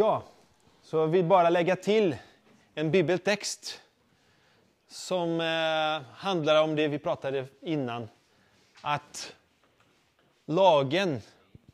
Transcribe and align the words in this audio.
Ja, 0.00 0.22
så 0.82 0.96
jag 0.96 1.06
vill 1.06 1.24
bara 1.24 1.50
lägga 1.50 1.76
till 1.76 2.16
en 2.74 2.90
bibeltext 2.90 3.80
som 4.88 5.40
eh, 5.40 6.08
handlar 6.14 6.62
om 6.62 6.76
det 6.76 6.88
vi 6.88 6.98
pratade 6.98 7.46
innan. 7.60 8.08
Att 8.80 9.34
lagen 10.46 11.20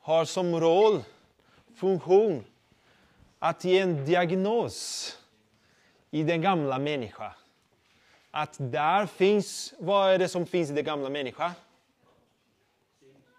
har 0.00 0.24
som 0.24 0.60
roll, 0.60 1.04
funktion, 1.76 2.44
att 3.38 3.64
ge 3.64 3.78
en 3.78 4.04
diagnos 4.04 5.12
i 6.10 6.22
den 6.22 6.42
gamla 6.42 6.78
människan. 6.78 7.32
Att 8.30 8.56
där 8.58 9.06
finns, 9.06 9.74
vad 9.78 10.10
är 10.10 10.18
det 10.18 10.28
som 10.28 10.46
finns 10.46 10.70
i 10.70 10.72
den 10.72 10.84
gamla 10.84 11.08
människan? 11.08 11.50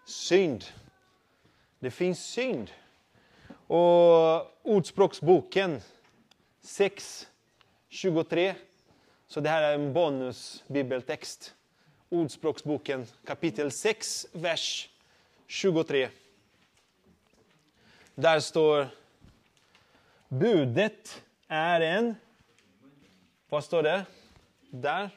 Synd. 0.06 0.64
Det 1.78 1.90
finns 1.90 2.24
synd. 2.24 2.70
Och 3.68 4.66
Ordspråksboken 4.66 5.80
6, 6.60 7.28
23. 7.88 8.54
Så 9.26 9.40
det 9.40 9.48
här 9.48 9.62
är 9.62 9.74
en 9.74 9.92
bonusbibeltext. 9.92 11.54
Ordspråksboken 12.08 13.06
kapitel 13.24 13.70
6, 13.70 14.26
vers 14.32 14.88
23. 15.46 16.08
Där 18.14 18.40
står 18.40 18.88
Budet 20.28 21.22
är 21.48 21.80
en... 21.80 22.14
Vad 23.48 23.64
står 23.64 23.82
det? 23.82 24.06
Där. 24.70 25.10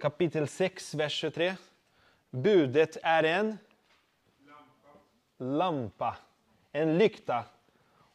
Kapitel 0.00 0.48
6, 0.48 0.94
vers 0.94 1.12
23. 1.12 1.54
Budet 2.30 2.96
är 3.02 3.22
en 3.22 3.58
lampa, 5.38 6.16
en 6.72 6.98
lykta 6.98 7.44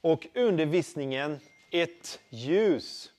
och 0.02 0.28
undervisningen 0.34 1.40
ett 1.72 2.20
ljus. 2.30 3.12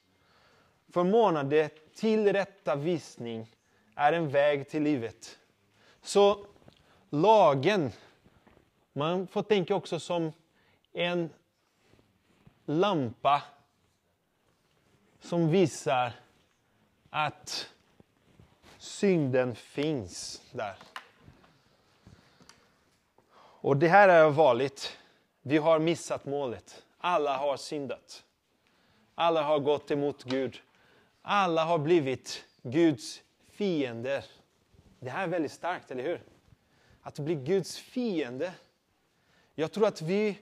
Förmanande 0.89 1.69
till 1.95 2.33
rätta 2.33 2.77
visning 2.77 3.55
är 3.95 4.13
en 4.13 4.29
väg 4.29 4.69
till 4.69 4.83
livet. 4.83 5.39
Så 6.03 6.47
lagen, 7.11 7.93
man 8.93 9.27
får 9.27 9.43
tänka 9.43 9.75
också 9.75 10.01
som 10.01 10.33
en 10.93 11.31
lampa 12.65 13.43
som 15.21 15.51
visar 15.51 16.13
att 17.11 17.69
synden 18.79 19.55
finns 19.55 20.43
där. 20.53 20.77
Och 23.63 23.77
det 23.77 23.89
här 23.89 24.09
är 24.09 24.31
vanligt. 24.31 24.99
Vi 25.43 25.57
har 25.59 25.79
missat 25.79 26.25
målet. 26.25 26.83
Alla 26.99 27.37
har 27.37 27.57
syndat. 27.57 28.25
Alla 29.15 29.43
har 29.43 29.59
gått 29.59 29.91
emot 29.91 30.25
Gud. 30.25 30.63
Alla 31.23 31.65
har 31.65 31.79
blivit 31.79 32.45
Guds 32.63 33.23
fiender. 33.51 34.25
Det 35.01 35.11
här 35.11 35.23
är 35.23 35.29
väldigt 35.29 35.53
starkt, 35.53 35.91
eller 35.91 36.03
hur? 36.03 36.23
Att 37.03 37.19
bli 37.19 37.35
Guds 37.35 37.79
fiende. 37.79 38.53
Jag 39.55 39.73
tror 39.73 39.87
att 39.87 40.03
vi 40.03 40.39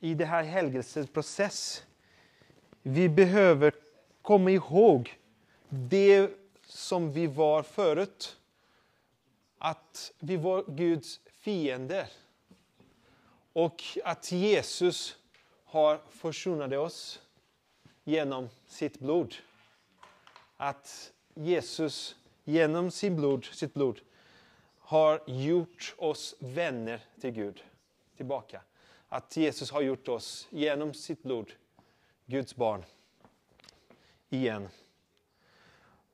i 0.00 0.14
det 0.14 0.24
här 0.24 0.42
helgelseprocessen, 0.42 1.86
vi 2.82 3.08
behöver 3.08 3.72
komma 4.22 4.50
ihåg 4.50 5.18
det 5.68 6.30
som 6.66 7.12
vi 7.12 7.26
var 7.26 7.62
förut. 7.62 8.36
Att 9.58 10.12
vi 10.18 10.36
var 10.36 10.64
Guds 10.68 11.20
fiender. 11.40 12.06
Och 13.52 13.82
att 14.04 14.32
Jesus 14.32 15.16
har 15.64 16.00
försonat 16.10 16.72
oss 16.72 17.20
genom 18.04 18.48
sitt 18.66 18.98
blod. 18.98 19.34
Att 20.56 21.12
Jesus 21.34 22.16
genom 22.44 22.90
sin 22.90 23.16
blod, 23.16 23.44
sitt 23.44 23.74
blod 23.74 24.00
har 24.78 25.22
gjort 25.26 25.94
oss 25.98 26.34
vänner 26.38 27.00
till 27.20 27.30
Gud 27.30 27.64
tillbaka. 28.16 28.62
Att 29.08 29.36
Jesus 29.36 29.70
har 29.70 29.80
gjort 29.80 30.08
oss 30.08 30.48
genom 30.50 30.94
sitt 30.94 31.22
blod 31.22 31.52
Guds 32.26 32.56
barn 32.56 32.84
igen. 34.28 34.68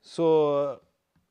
Så 0.01 0.81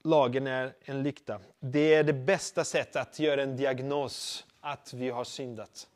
lagen 0.05 0.47
är 0.47 0.73
en 0.81 1.03
lykta. 1.03 1.39
Det 1.59 1.93
är 1.93 2.03
det 2.03 2.13
bästa 2.13 2.63
sättet 2.63 2.95
att 2.95 3.19
göra 3.19 3.43
en 3.43 3.57
diagnos 3.57 4.45
att 4.61 4.93
vi 4.93 5.09
har 5.09 5.23
syndat. 5.23 5.88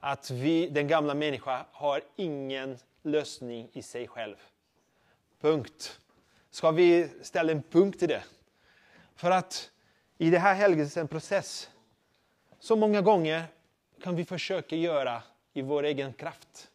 Att 0.00 0.30
vi, 0.30 0.68
den 0.68 0.88
gamla 0.88 1.14
människan 1.14 1.64
har 1.72 2.02
ingen 2.16 2.78
lösning 3.02 3.68
i 3.72 3.82
sig 3.82 4.08
själv. 4.08 4.36
Punkt. 5.40 6.00
Ska 6.50 6.70
vi 6.70 7.08
ställa 7.22 7.52
en 7.52 7.62
punkt 7.62 8.02
i 8.02 8.06
det? 8.06 8.24
För 9.14 9.30
att 9.30 9.70
i 10.18 10.30
det 10.30 10.38
här 10.38 10.54
helgelseprocess, 10.54 11.70
så 12.58 12.76
många 12.76 13.00
gånger 13.00 13.44
kan 14.02 14.16
vi 14.16 14.24
försöka 14.24 14.76
göra 14.76 15.22
i 15.52 15.62
vår 15.62 15.82
egen 15.82 16.12
kraft 16.12 16.70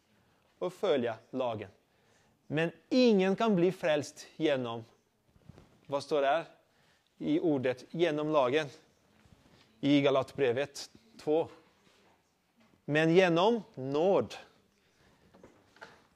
och 0.60 0.74
följa 0.74 1.16
lagen. 1.30 1.70
Men 2.48 2.72
ingen 2.90 3.36
kan 3.36 3.56
bli 3.56 3.72
frälst 3.72 4.28
genom, 4.36 4.86
vad 5.86 6.04
står 6.04 6.22
där 6.22 6.46
i 7.18 7.40
ordet, 7.40 7.86
genom 7.92 8.30
lagen? 8.30 8.68
I 9.82 10.02
Galatbrevet 10.02 10.90
2. 11.22 11.48
Men 12.86 13.16
genom 13.16 13.64
nåd. 13.76 14.36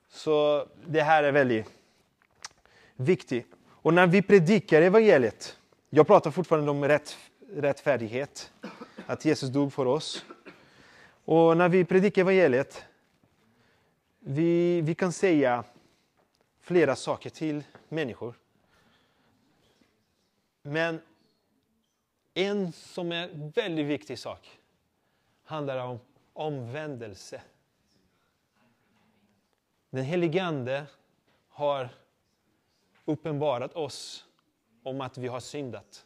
Så 0.09 0.67
det 0.85 1.01
här 1.01 1.23
är 1.23 1.31
väldigt 1.31 1.65
viktigt. 2.95 3.47
Och 3.67 3.93
när 3.93 4.07
vi 4.07 4.21
predikar 4.21 4.81
evangeliet, 4.81 5.57
jag 5.89 6.07
pratar 6.07 6.31
fortfarande 6.31 6.71
om 6.71 6.87
rätt, 6.87 7.17
rättfärdighet, 7.55 8.51
att 9.05 9.25
Jesus 9.25 9.49
dog 9.49 9.73
för 9.73 9.85
oss. 9.85 10.25
Och 11.25 11.57
när 11.57 11.69
vi 11.69 11.85
predikar 11.85 12.21
evangeliet, 12.21 12.85
vi, 14.19 14.81
vi 14.81 14.95
kan 14.95 15.11
säga 15.11 15.63
flera 16.61 16.95
saker 16.95 17.29
till 17.29 17.63
människor. 17.89 18.40
Men 20.61 21.01
en 22.33 22.71
som 22.71 23.11
är 23.11 23.29
en 23.29 23.49
väldigt 23.49 23.85
viktig 23.85 24.19
sak 24.19 24.59
handlar 25.43 25.77
om 25.77 25.99
omvändelse. 26.33 27.41
Den 29.89 30.05
helige 30.05 30.43
Ande 30.43 30.85
har 31.47 31.89
uppenbarat 33.05 33.73
oss 33.73 34.25
om 34.83 35.01
att 35.01 35.17
vi 35.17 35.27
har 35.27 35.39
syndat. 35.39 36.05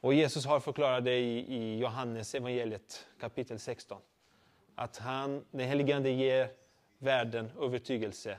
Och 0.00 0.14
Jesus 0.14 0.46
har 0.46 0.60
förklarat 0.60 1.04
det 1.04 1.18
i, 1.18 1.54
i 1.54 1.78
Johannes 1.78 2.34
evangeliet 2.34 3.06
kapitel 3.20 3.58
16. 3.58 4.00
Att 4.74 4.96
han, 4.96 5.44
den 5.50 5.68
helige 5.68 5.96
Ande 5.96 6.10
ger 6.10 6.50
världen 6.98 7.50
övertygelse 7.60 8.38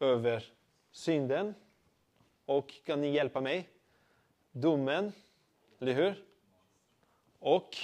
över 0.00 0.44
synden 0.90 1.54
och, 2.50 2.74
kan 2.84 3.00
ni 3.00 3.10
hjälpa 3.10 3.40
mig? 3.40 3.68
Domen, 4.52 5.12
eller 5.78 5.92
hur? 5.92 6.24
Och 7.38 7.76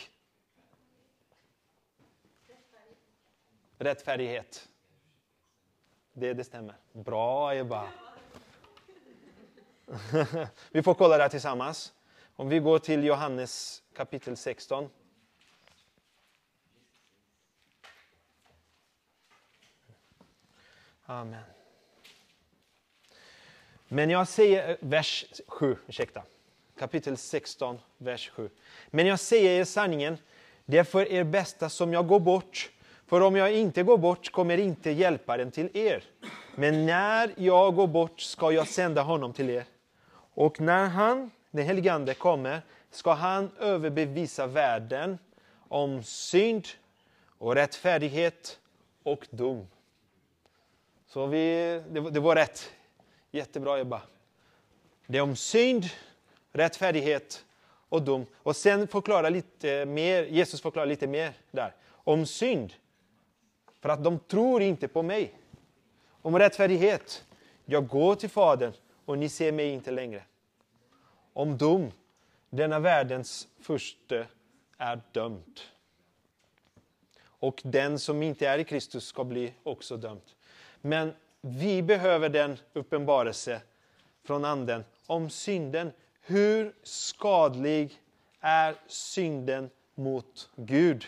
rättfärdighet. 3.79 4.69
Det, 6.13 6.35
det 6.35 6.45
stämmer. 6.45 6.77
Bra 6.93 7.55
Ebba! 7.55 7.89
vi 10.71 10.83
får 10.83 10.95
kolla 10.95 11.17
det 11.17 11.23
här 11.23 11.31
tillsammans. 11.31 11.95
Om 12.37 12.49
vi 12.49 12.59
går 12.59 12.79
till 12.79 13.05
Johannes 13.05 13.83
kapitel 13.95 14.37
16. 14.37 14.91
Amen. 21.05 21.56
Men 23.89 24.11
jag 24.11 24.29
säger, 24.29 24.71
eh, 24.71 24.77
vers 24.81 25.25
7, 25.47 25.77
ursäkta. 25.87 26.23
Kapitel 26.79 27.17
16, 27.17 27.79
vers 27.99 28.31
7. 28.31 28.51
Men 28.91 29.07
jag 29.07 29.21
säger 29.21 29.61
er 29.61 29.65
sanningen, 29.65 30.19
det 30.65 30.79
är 30.79 30.85
för 30.85 31.13
er 31.13 31.25
bästa 31.25 31.69
som 31.69 31.93
jag 31.93 32.07
går 32.07 32.21
bort. 32.21 32.71
För 33.07 33.21
om 33.21 33.37
jag 33.37 33.55
inte 33.55 33.83
går 33.83 33.99
bort 33.99 34.33
kommer 34.33 34.59
inte 34.59 34.91
hjälparen 34.91 35.51
till 35.51 35.77
er. 35.77 36.05
Men 36.55 36.87
när 36.87 37.35
jag 37.37 37.75
går 37.75 37.87
bort 37.87 38.21
ska 38.21 38.53
jag 38.53 38.69
sända 38.69 39.03
honom 39.03 39.33
till 39.33 39.51
er. 39.51 39.65
Och 40.35 40.61
när 40.61 40.87
han, 40.87 41.31
den 41.51 41.67
helige 41.67 41.93
Ande, 41.93 42.15
kommer 42.15 42.63
ska 42.91 43.13
han 43.13 43.51
överbevisa 43.61 44.47
världen 44.47 45.19
om 45.69 46.03
synd 46.03 46.67
och 47.39 47.55
rättfärdighet 47.55 48.59
och 49.03 49.27
dom. 49.31 49.67
Så 51.07 51.27
vi, 51.27 51.83
det, 51.91 52.11
det 52.11 52.21
var 52.21 52.35
rätt. 52.35 52.73
Jättebra 53.31 53.79
jobbat. 53.79 54.03
Det 55.07 55.19
är 55.19 55.23
om 55.23 55.37
synd, 55.37 55.85
rättfärdighet 56.53 57.45
och 57.89 58.03
dom. 58.03 58.27
Och 58.37 58.57
sen 58.57 58.89
förklara 58.89 59.29
lite 59.29 59.87
mer, 59.87 60.23
Jesus 60.23 60.61
förklarar 60.61 60.87
lite 60.87 61.07
mer 61.07 61.33
där. 61.51 61.75
om 61.89 62.27
synd. 62.27 62.73
För 63.81 63.89
att 63.89 64.05
de 64.05 64.19
tror 64.19 64.63
inte 64.63 64.89
på 64.89 65.03
mig. 65.03 65.35
Om 66.23 66.39
rättfärdighet. 66.39 67.25
Jag 67.65 67.89
går 67.89 68.15
till 68.15 68.31
Fadern 68.31 68.73
och 69.05 69.19
ni 69.19 69.29
ser 69.29 69.53
mig 69.53 69.69
inte 69.69 69.91
längre. 69.91 70.23
Om 71.33 71.59
dom. 71.59 71.93
Denna 72.51 72.79
världens 72.79 73.49
första 73.61 74.27
är 74.79 75.01
dömd. 75.13 75.61
Och 77.25 77.63
den 77.65 77.99
som 77.99 78.23
inte 78.23 78.49
är 78.49 78.59
i 78.59 78.65
Kristus 78.65 79.07
ska 79.07 79.25
bli 79.25 79.53
också 79.63 79.97
dömd. 79.97 80.23
Men 80.81 81.13
vi 81.49 81.83
behöver 81.83 82.29
den 82.29 82.59
uppenbarelse 82.73 83.61
från 84.25 84.45
Anden 84.45 84.85
om 85.07 85.31
synden. 85.31 85.93
Hur 86.21 86.75
skadlig 86.83 88.01
är 88.41 88.75
synden 88.87 89.71
mot 89.95 90.51
Gud? 90.57 91.05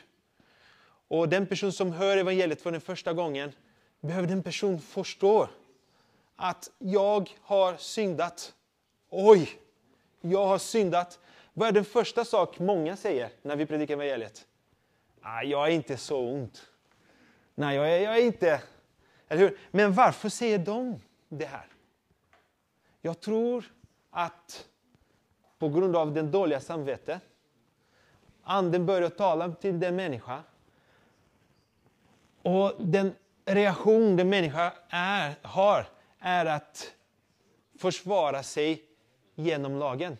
Och 1.08 1.28
den 1.28 1.46
person 1.46 1.72
som 1.72 1.92
hör 1.92 2.16
evangeliet 2.16 2.62
för 2.62 2.72
den 2.72 2.80
första 2.80 3.12
gången 3.12 3.52
behöver 4.00 4.28
den 4.28 4.42
person 4.42 4.80
förstå 4.80 5.48
att 6.36 6.70
jag 6.78 7.30
har 7.42 7.76
syndat. 7.76 8.54
Oj, 9.10 9.50
jag 10.20 10.46
har 10.46 10.58
syndat. 10.58 11.18
Vad 11.52 11.68
är 11.68 11.72
den 11.72 11.84
första 11.84 12.24
sak 12.24 12.58
många 12.58 12.96
säger 12.96 13.30
när 13.42 13.56
vi 13.56 13.66
predikar 13.66 13.94
evangeliet? 13.94 14.46
Ah, 15.22 15.42
jag 15.42 15.66
är 15.66 15.72
inte 15.72 15.96
så 15.96 16.18
ont. 16.18 16.62
Nej, 17.54 17.76
jag 17.76 17.92
är, 17.92 18.00
jag 18.00 18.18
är 18.18 18.22
inte... 18.22 18.62
Eller 19.28 19.42
hur? 19.42 19.58
Men 19.70 19.92
varför 19.92 20.28
säger 20.28 20.58
de 20.58 21.00
det 21.28 21.44
här? 21.44 21.66
Jag 23.00 23.20
tror 23.20 23.64
att 24.10 24.68
på 25.58 25.68
grund 25.68 25.96
av 25.96 26.14
den 26.14 26.30
dåliga 26.30 26.60
samvetet, 26.60 27.22
anden 28.42 28.86
börjar 28.86 29.08
tala 29.08 29.52
till 29.52 29.80
den 29.80 29.96
människa. 29.96 30.42
Och 32.42 32.72
den 32.78 33.14
reaktion 33.44 34.16
den 34.16 34.28
människa 34.28 34.72
är, 34.88 35.34
har 35.42 35.86
är 36.18 36.46
att 36.46 36.94
försvara 37.78 38.42
sig 38.42 38.82
genom 39.34 39.76
lagen. 39.76 40.16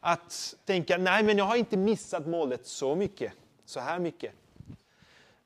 Att 0.00 0.54
tänka, 0.64 0.98
nej 0.98 1.22
men 1.22 1.38
jag 1.38 1.44
har 1.44 1.56
inte 1.56 1.76
missat 1.76 2.26
målet 2.26 2.66
så 2.66 2.94
mycket, 2.94 3.32
så 3.64 3.80
här 3.80 3.98
mycket. 3.98 4.32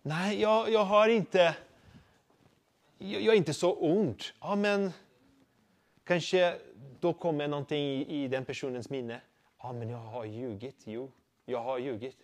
Nej, 0.02 0.40
jag, 0.40 0.70
jag 0.70 0.84
har 0.84 1.08
inte, 1.08 1.54
jag, 2.98 3.22
jag 3.22 3.34
är 3.34 3.38
inte 3.38 3.54
så 3.54 3.72
ont. 3.72 4.32
Ja 4.40 4.56
men 4.56 4.92
kanske 6.04 6.58
då 7.00 7.12
kommer 7.12 7.48
någonting 7.48 7.84
i, 7.84 8.24
i 8.24 8.28
den 8.28 8.44
personens 8.44 8.90
minne. 8.90 9.20
Ja 9.62 9.72
men 9.72 9.88
jag 9.88 9.98
har 9.98 10.24
ljugit, 10.24 10.82
jo, 10.84 11.12
jag 11.44 11.62
har 11.62 11.78
ljugit. 11.78 12.16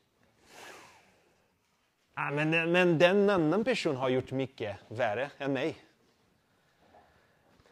Ja, 2.15 2.31
men, 2.31 2.73
men 2.73 2.99
den 2.99 3.31
annan 3.31 3.65
person 3.65 3.97
har 3.97 4.09
gjort 4.09 4.31
mycket 4.31 4.77
värre 4.89 5.31
än 5.39 5.53
mig. 5.53 5.77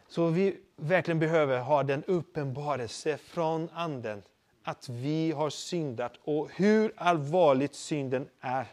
Så 0.09 0.27
vi 0.27 0.57
verkligen 0.77 1.19
behöver 1.19 1.61
ha 1.61 1.83
den 1.83 2.05
uppenbarelse 2.05 3.17
från 3.19 3.69
Anden 3.73 4.23
att 4.63 4.89
vi 4.89 5.33
har 5.33 5.51
syndat 5.51 6.13
och 6.25 6.51
hur 6.53 6.93
allvarligt 6.97 7.75
synden 7.75 8.29
är 8.41 8.67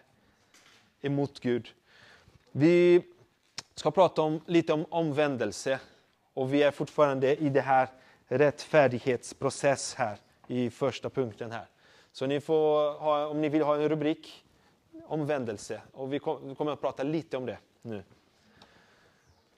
emot 1.02 1.40
Gud. 1.40 1.68
Vi 2.52 3.04
ska 3.80 3.92
prata 3.92 4.22
om, 4.22 4.42
lite 4.46 4.74
om 4.74 4.86
omvändelse 4.90 5.80
och 6.34 6.54
vi 6.54 6.64
är 6.64 6.72
fortfarande 6.72 7.36
i 7.36 7.50
det 7.50 7.62
här 7.62 7.88
rättfärdighetsprocess 8.28 9.94
här 9.94 10.18
i 10.48 10.70
första 10.70 11.10
punkten 11.10 11.52
här. 11.52 11.66
Så 12.12 12.26
ni 12.26 12.42
får 12.42 13.00
ha, 13.00 13.28
om 13.28 13.42
ni 13.42 13.50
vill 13.50 13.62
ha 13.62 13.76
en 13.76 13.90
rubrik, 13.90 14.46
omvändelse. 15.08 15.82
Och 15.92 16.14
vi 16.14 16.20
kommer 16.20 16.72
att 16.72 16.82
prata 16.82 17.04
lite 17.04 17.38
om 17.38 17.46
det 17.46 17.58
nu. 17.82 18.04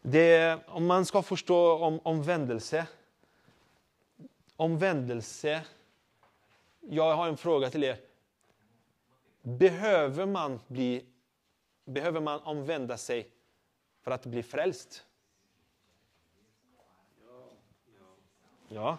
Det, 0.01 0.59
om 0.67 0.85
man 0.85 1.05
ska 1.05 1.21
förstå 1.21 1.77
om 1.77 1.99
omvändelse. 2.03 2.87
Omvändelse. 4.55 5.61
Jag 6.79 7.15
har 7.15 7.27
en 7.27 7.37
fråga 7.37 7.69
till 7.69 7.83
er. 7.83 7.97
Behöver 9.41 10.25
man, 10.25 10.59
bli, 10.67 11.05
behöver 11.85 12.21
man 12.21 12.39
omvända 12.39 12.97
sig 12.97 13.31
för 14.01 14.11
att 14.11 14.25
bli 14.25 14.43
frälst? 14.43 15.05
Ja. 18.67 18.97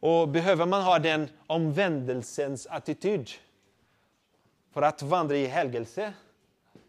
Och 0.00 0.28
behöver 0.28 0.66
man 0.66 0.82
ha 0.82 0.98
den 0.98 1.28
omvändelsens 1.46 2.66
attityd 2.66 3.30
för 4.70 4.82
att 4.82 5.02
vandra 5.02 5.36
i 5.36 5.46
helgelse 5.46 6.14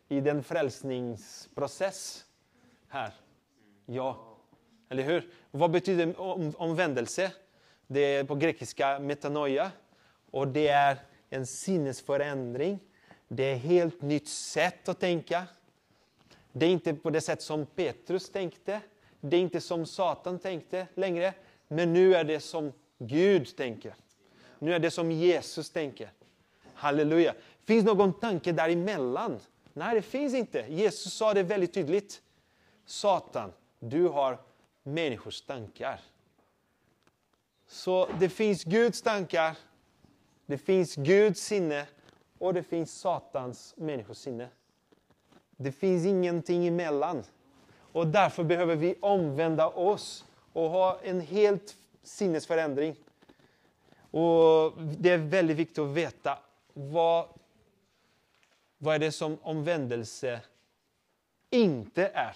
i 0.08 0.22
den 0.22 0.44
frälsningsprocess 0.44 2.26
här? 2.88 3.14
Ja. 3.86 4.38
Eller 4.90 5.04
hur? 5.04 5.30
Vad 5.52 5.72
betyder 5.72 6.14
omvändelse? 6.62 7.32
Det 7.88 8.00
är 8.00 8.24
på 8.24 8.36
grekiska 8.36 9.00
metanoia 9.00 9.72
och 10.32 10.48
det 10.48 10.68
är 10.68 10.98
en 11.30 11.48
sinnesförändring. 11.48 12.80
Det 13.28 13.44
är 13.44 13.56
ett 13.56 13.62
helt 13.62 14.02
nytt 14.02 14.30
sätt 14.30 14.90
att 14.90 15.00
tänka. 15.00 15.48
Det 16.58 16.66
är 16.66 16.70
inte 16.70 16.94
på 16.94 17.10
det 17.10 17.22
sätt 17.22 17.42
som 17.42 17.66
Petrus 17.66 18.30
tänkte. 18.30 18.82
Det 19.22 19.38
är 19.38 19.42
inte 19.42 19.62
som 19.62 19.86
Satan 19.86 20.40
tänkte 20.40 20.88
längre. 20.94 21.34
Men 21.68 21.94
nu 21.94 22.16
är 22.16 22.24
det 22.24 22.40
som 22.40 22.72
Gud 22.98 23.58
tänker. 23.58 23.96
Nu 24.60 24.74
är 24.74 24.80
det 24.80 24.92
som 24.92 25.12
Jesus 25.12 25.70
tänker. 25.70 26.12
Halleluja. 26.74 27.34
Finns 27.64 27.86
någon 27.86 28.14
tanke 28.14 28.52
däremellan? 28.52 29.40
Nej, 29.74 29.96
det 29.96 30.02
finns 30.02 30.34
inte. 30.34 30.66
Jesus 30.70 31.14
sa 31.14 31.34
det 31.34 31.44
väldigt 31.44 31.74
tydligt. 31.74 32.22
Satan, 32.86 33.52
du 33.80 34.08
har 34.08 34.40
människors 34.84 35.42
tankar. 35.42 36.00
Så 37.68 38.10
det 38.20 38.30
finns 38.30 38.64
Guds 38.64 39.02
tankar, 39.02 39.58
det 40.46 40.58
finns 40.58 40.96
Guds 40.96 41.42
sinne 41.42 41.88
och 42.38 42.54
det 42.54 42.64
finns 42.64 43.00
Satans 43.00 43.74
människosinne. 43.78 44.50
Det 45.58 45.72
finns 45.72 46.06
ingenting 46.06 46.68
emellan. 46.68 47.24
Och 47.92 48.08
därför 48.08 48.44
behöver 48.44 48.76
vi 48.76 48.96
omvända 49.00 49.68
oss 49.68 50.26
och 50.54 50.70
ha 50.70 51.00
en 51.04 51.22
helt 51.22 51.78
sinnesförändring. 52.04 52.96
Och 54.12 54.82
Det 54.82 55.10
är 55.10 55.18
väldigt 55.18 55.58
viktigt 55.58 55.80
att 55.80 55.88
veta 55.88 56.40
vad, 56.74 57.28
vad 58.78 58.96
är 58.96 59.00
det 59.00 59.12
som 59.12 59.38
omvändelse 59.42 60.42
inte 61.50 62.08
är. 62.08 62.36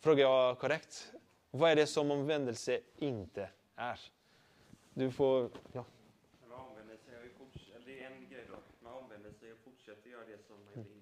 Frågar 0.00 0.22
jag 0.22 0.58
korrekt? 0.58 1.12
Vad 1.50 1.70
är 1.70 1.76
det 1.76 1.86
som 1.86 2.10
omvändelse 2.10 2.80
inte 2.96 3.50
är? 3.76 4.00
Du 4.94 5.10
får... 5.10 5.50
Ja. 5.72 5.84
Det 7.86 8.04
är 8.04 8.10
en 8.10 8.28
grej 8.28 8.46
då. 8.50 8.56
Man 8.80 8.94
omvänder 8.94 9.32
sig 9.32 9.52
och 9.52 9.58
fortsätter 9.58 10.10
göra 10.10 10.24
det 10.24 10.46
som 10.46 10.56
man 10.64 10.84
gjorde. 10.84 10.97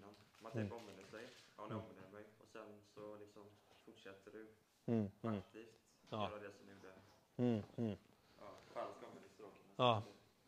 Man 0.54 0.64
typ 0.64 0.72
omvänder 0.72 1.04
sig. 1.04 1.24
Ja, 1.56 1.62
nu 1.68 1.74
omvänder 1.74 2.10
mig. 2.12 2.24
Och 2.40 2.48
sen 2.52 2.66
så 2.94 3.16
liksom 3.16 3.42
fortsätter 3.84 4.30
du 4.32 4.46
Mm, 4.88 5.10
mm, 5.22 5.38
aktivt 5.38 5.68
Ja. 6.10 6.30
göra 6.30 6.40
det 6.40 6.50
som 6.58 6.68
gjorde 6.68 6.92
mm, 7.36 7.62
mm. 7.76 7.96
ja, 8.40 8.46
falsk 8.74 8.96
omvändelse. 9.02 9.42
då, 9.42 9.48
Ja, 9.76 10.02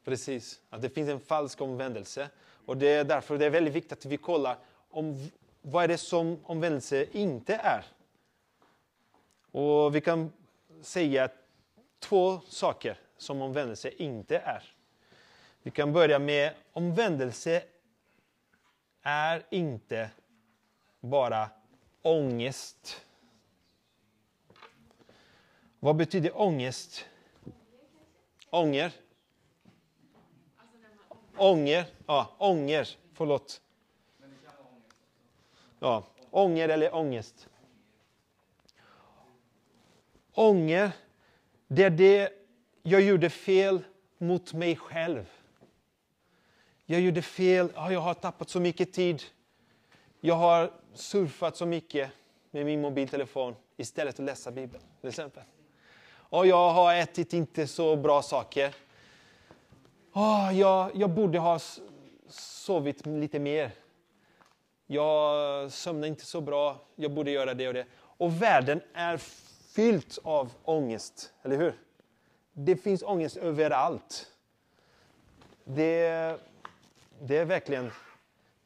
precis. 0.04 0.60
Att 0.70 0.82
det 0.82 0.90
finns 0.90 1.08
en 1.08 1.20
falsk 1.20 1.60
omvändelse. 1.60 2.30
Och 2.66 2.76
det 2.76 2.88
är 2.88 3.04
därför 3.04 3.38
det 3.38 3.46
är 3.46 3.50
väldigt 3.50 3.74
viktigt 3.74 3.92
att 3.92 4.04
vi 4.04 4.16
kollar 4.16 4.58
om 4.90 5.30
vad 5.62 5.84
är 5.84 5.88
det 5.88 5.98
som 5.98 6.38
omvändelse 6.44 7.06
inte 7.12 7.54
är. 7.54 7.84
Och 9.50 9.94
vi 9.94 10.00
kan 10.00 10.32
säga 10.82 11.28
två 11.98 12.40
saker 12.40 12.98
som 13.16 13.42
omvändelse 13.42 13.90
inte 13.90 14.38
är. 14.38 14.62
Vi 15.62 15.70
kan 15.70 15.92
börja 15.92 16.18
med 16.18 16.54
omvändelse 16.72 17.62
är 19.08 19.46
inte 19.50 20.10
bara 21.00 21.50
ångest. 22.02 23.06
Vad 25.80 25.96
betyder 25.96 26.40
ångest? 26.40 27.06
Ånger. 28.50 28.92
Ånger, 31.36 31.86
ja, 32.06 32.36
ånger, 32.38 32.88
förlåt. 33.12 33.60
Ja, 35.78 36.04
ånger 36.30 36.68
eller 36.68 36.94
ångest. 36.94 37.48
Ånger, 40.32 40.90
det 41.66 41.82
är 41.82 41.90
det 41.90 42.32
jag 42.82 43.00
gjorde 43.00 43.30
fel 43.30 43.84
mot 44.18 44.52
mig 44.52 44.76
själv. 44.76 45.37
Jag 46.90 47.00
gjorde 47.00 47.22
fel, 47.22 47.72
jag 47.74 48.00
har 48.00 48.14
tappat 48.14 48.50
så 48.50 48.60
mycket 48.60 48.92
tid. 48.92 49.22
Jag 50.20 50.34
har 50.34 50.72
surfat 50.94 51.56
så 51.56 51.66
mycket 51.66 52.10
med 52.50 52.66
min 52.66 52.80
mobiltelefon 52.80 53.54
istället 53.76 54.16
för 54.16 54.22
att 54.22 54.26
läsa 54.26 54.50
Bibeln, 54.50 54.84
till 55.00 55.08
exempel. 55.08 55.42
Och 56.10 56.46
jag 56.46 56.70
har 56.70 56.94
ätit 56.94 57.32
inte 57.32 57.66
så 57.66 57.96
bra 57.96 58.22
saker. 58.22 58.74
Oh, 60.12 60.50
jag, 60.54 60.90
jag 60.94 61.10
borde 61.10 61.38
ha 61.38 61.58
sovit 62.28 63.06
lite 63.06 63.38
mer. 63.38 63.70
Jag 64.86 65.72
sömnar 65.72 66.08
inte 66.08 66.24
så 66.24 66.40
bra. 66.40 66.76
Jag 66.96 67.10
borde 67.10 67.30
göra 67.30 67.54
det 67.54 67.68
och 67.68 67.74
det. 67.74 67.86
Och 67.94 68.42
världen 68.42 68.80
är 68.94 69.16
fylld 69.74 70.18
av 70.22 70.50
ångest, 70.64 71.32
eller 71.42 71.56
hur? 71.56 71.74
Det 72.52 72.76
finns 72.76 73.02
ångest 73.02 73.36
överallt. 73.36 74.26
Det, 75.64 76.38
det 77.20 77.36
är 77.36 77.44
verkligen, 77.44 77.90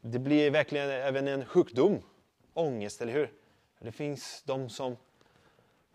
det 0.01 0.19
blir 0.19 0.51
verkligen 0.51 0.89
även 0.89 1.27
en 1.27 1.45
sjukdom. 1.45 2.01
Ångest, 2.53 3.01
eller 3.01 3.13
hur? 3.13 3.33
Det 3.79 3.91
finns 3.91 4.43
de 4.45 4.69
som, 4.69 4.97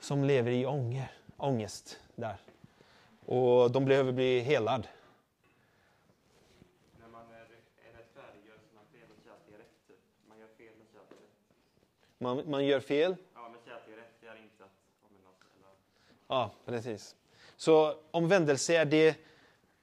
som 0.00 0.24
lever 0.24 0.50
i 0.50 0.66
ånger, 0.66 1.12
ångest 1.36 2.00
där. 2.14 2.36
Och 3.26 3.70
de 3.70 3.84
behöver 3.84 4.12
bli 4.12 4.40
helad. 4.40 4.88
När 7.00 7.08
man 7.08 7.22
är, 7.30 7.34
är 7.34 7.96
rättfärdig 7.98 8.46
gör 8.46 8.58
man 8.74 8.84
fel 8.92 9.08
och 9.10 9.16
det 9.48 9.54
är 9.54 9.58
rätt. 9.58 9.88
typ. 9.88 9.96
Man 10.28 10.38
gör 10.38 10.48
fel 10.48 10.72
att 10.80 10.92
det 10.92 11.16
är 11.16 11.20
rätt. 11.20 12.18
Man, 12.18 12.50
man 12.50 12.66
gör 12.66 12.80
fel, 12.80 13.16
Ja, 13.34 13.48
men 13.48 13.60
det 13.64 13.92
är 13.92 13.96
rätt, 13.96 14.14
det 14.20 14.26
är 14.26 14.36
inte 14.36 14.64
att. 14.64 14.70
Eller... 15.10 16.16
Ja, 16.28 16.50
precis. 16.64 17.16
Så 17.56 17.94
omvändelse 18.10 18.76
är 18.76 18.84
det, 18.84 19.16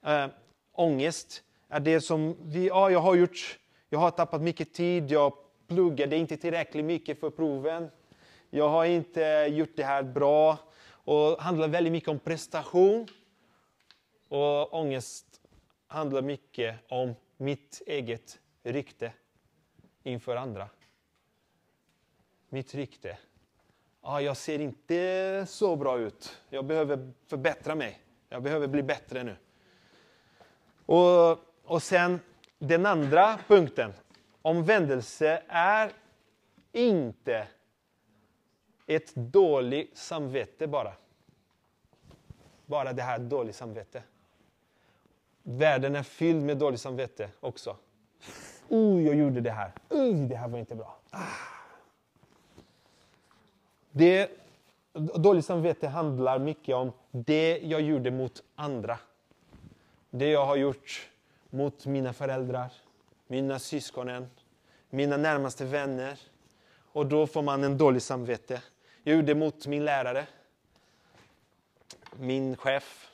äh, 0.01 0.27
ångest 0.72 1.44
är 1.69 1.79
det 1.79 2.01
som 2.01 2.36
vi, 2.41 2.67
ja, 2.67 2.91
jag 2.91 3.00
har 3.00 3.15
gjort, 3.15 3.60
jag 3.89 4.00
har 4.00 4.12
tappat 4.12 4.41
mycket 4.41 4.74
tid, 4.74 5.12
jag 5.12 5.34
pluggade 5.67 6.17
inte 6.17 6.38
tillräckligt 6.38 6.86
mycket 6.86 7.19
för 7.19 7.29
proven, 7.29 7.89
jag 8.50 8.69
har 8.69 8.86
inte 8.86 9.22
gjort 9.50 9.75
det 9.75 9.84
här 9.84 10.03
bra 10.03 10.57
och 10.88 11.41
handlar 11.41 11.67
väldigt 11.67 11.93
mycket 11.93 12.10
om 12.10 12.19
prestation. 12.19 13.07
Och 14.29 14.74
ångest 14.74 15.41
handlar 15.88 16.22
mycket 16.22 16.75
om 16.89 17.15
mitt 17.38 17.81
eget 17.86 18.39
rykte 18.63 19.12
inför 20.03 20.36
andra. 20.36 20.69
Mitt 22.50 22.75
rykte 22.75 23.17
ah, 24.05 24.19
jag 24.19 24.38
ser 24.38 24.60
inte 24.60 25.45
så 25.48 25.75
bra 25.75 26.00
ut. 26.00 26.38
Jag 26.50 26.65
behöver 26.65 27.12
förbättra 27.27 27.75
mig. 27.75 28.00
Jag 28.29 28.43
behöver 28.43 28.67
bli 28.67 28.84
bättre 28.84 29.24
nu. 29.24 29.36
Och, 30.86 31.39
och 31.65 31.84
sen 31.84 32.19
den 32.60 32.86
andra 32.86 33.39
punkten. 33.48 33.93
Omvändelse 34.41 35.43
är 35.48 35.91
inte 36.72 37.48
ett 38.88 39.15
dåligt 39.15 39.98
samvete 39.98 40.67
bara. 40.67 40.93
Bara 42.65 42.93
det 42.93 43.01
här 43.01 43.19
dåligt 43.19 43.55
samvete. 43.55 44.03
Världen 45.43 45.95
är 45.95 46.03
fylld 46.03 46.43
med 46.43 46.57
dåligt 46.57 46.81
samvete 46.81 47.29
också. 47.39 47.77
Oh, 48.69 49.03
jag 49.03 49.15
gjorde 49.15 49.41
det 49.41 49.51
här. 49.51 49.72
Uh, 49.93 50.27
det 50.27 50.36
här 50.36 50.48
var 50.48 50.60
inte 50.60 50.75
bra. 50.75 50.98
Ah. 51.10 51.19
Det, 53.91 54.31
dåligt 55.15 55.45
samvete 55.45 55.88
handlar 55.88 56.39
mycket 56.39 56.75
om 56.75 56.91
det 57.12 57.57
jag 57.57 57.81
gjorde 57.81 58.12
mot 58.12 58.43
andra. 58.55 59.00
Det 60.10 60.29
jag 60.29 60.45
har 60.45 60.55
gjort 60.55 61.10
mot 61.55 61.85
mina 61.85 62.13
föräldrar, 62.13 62.71
mina 63.27 63.59
syskonen, 63.59 64.29
mina 64.89 65.17
närmaste 65.17 65.65
vänner. 65.65 66.19
Och 66.91 67.05
då 67.05 67.27
får 67.27 67.41
man 67.41 67.63
en 67.63 67.77
dålig 67.77 68.01
samvete. 68.01 68.62
Jag 69.03 69.15
gjorde 69.15 69.35
mot 69.35 69.67
min 69.67 69.85
lärare, 69.85 70.27
min 72.15 72.57
chef 72.57 73.12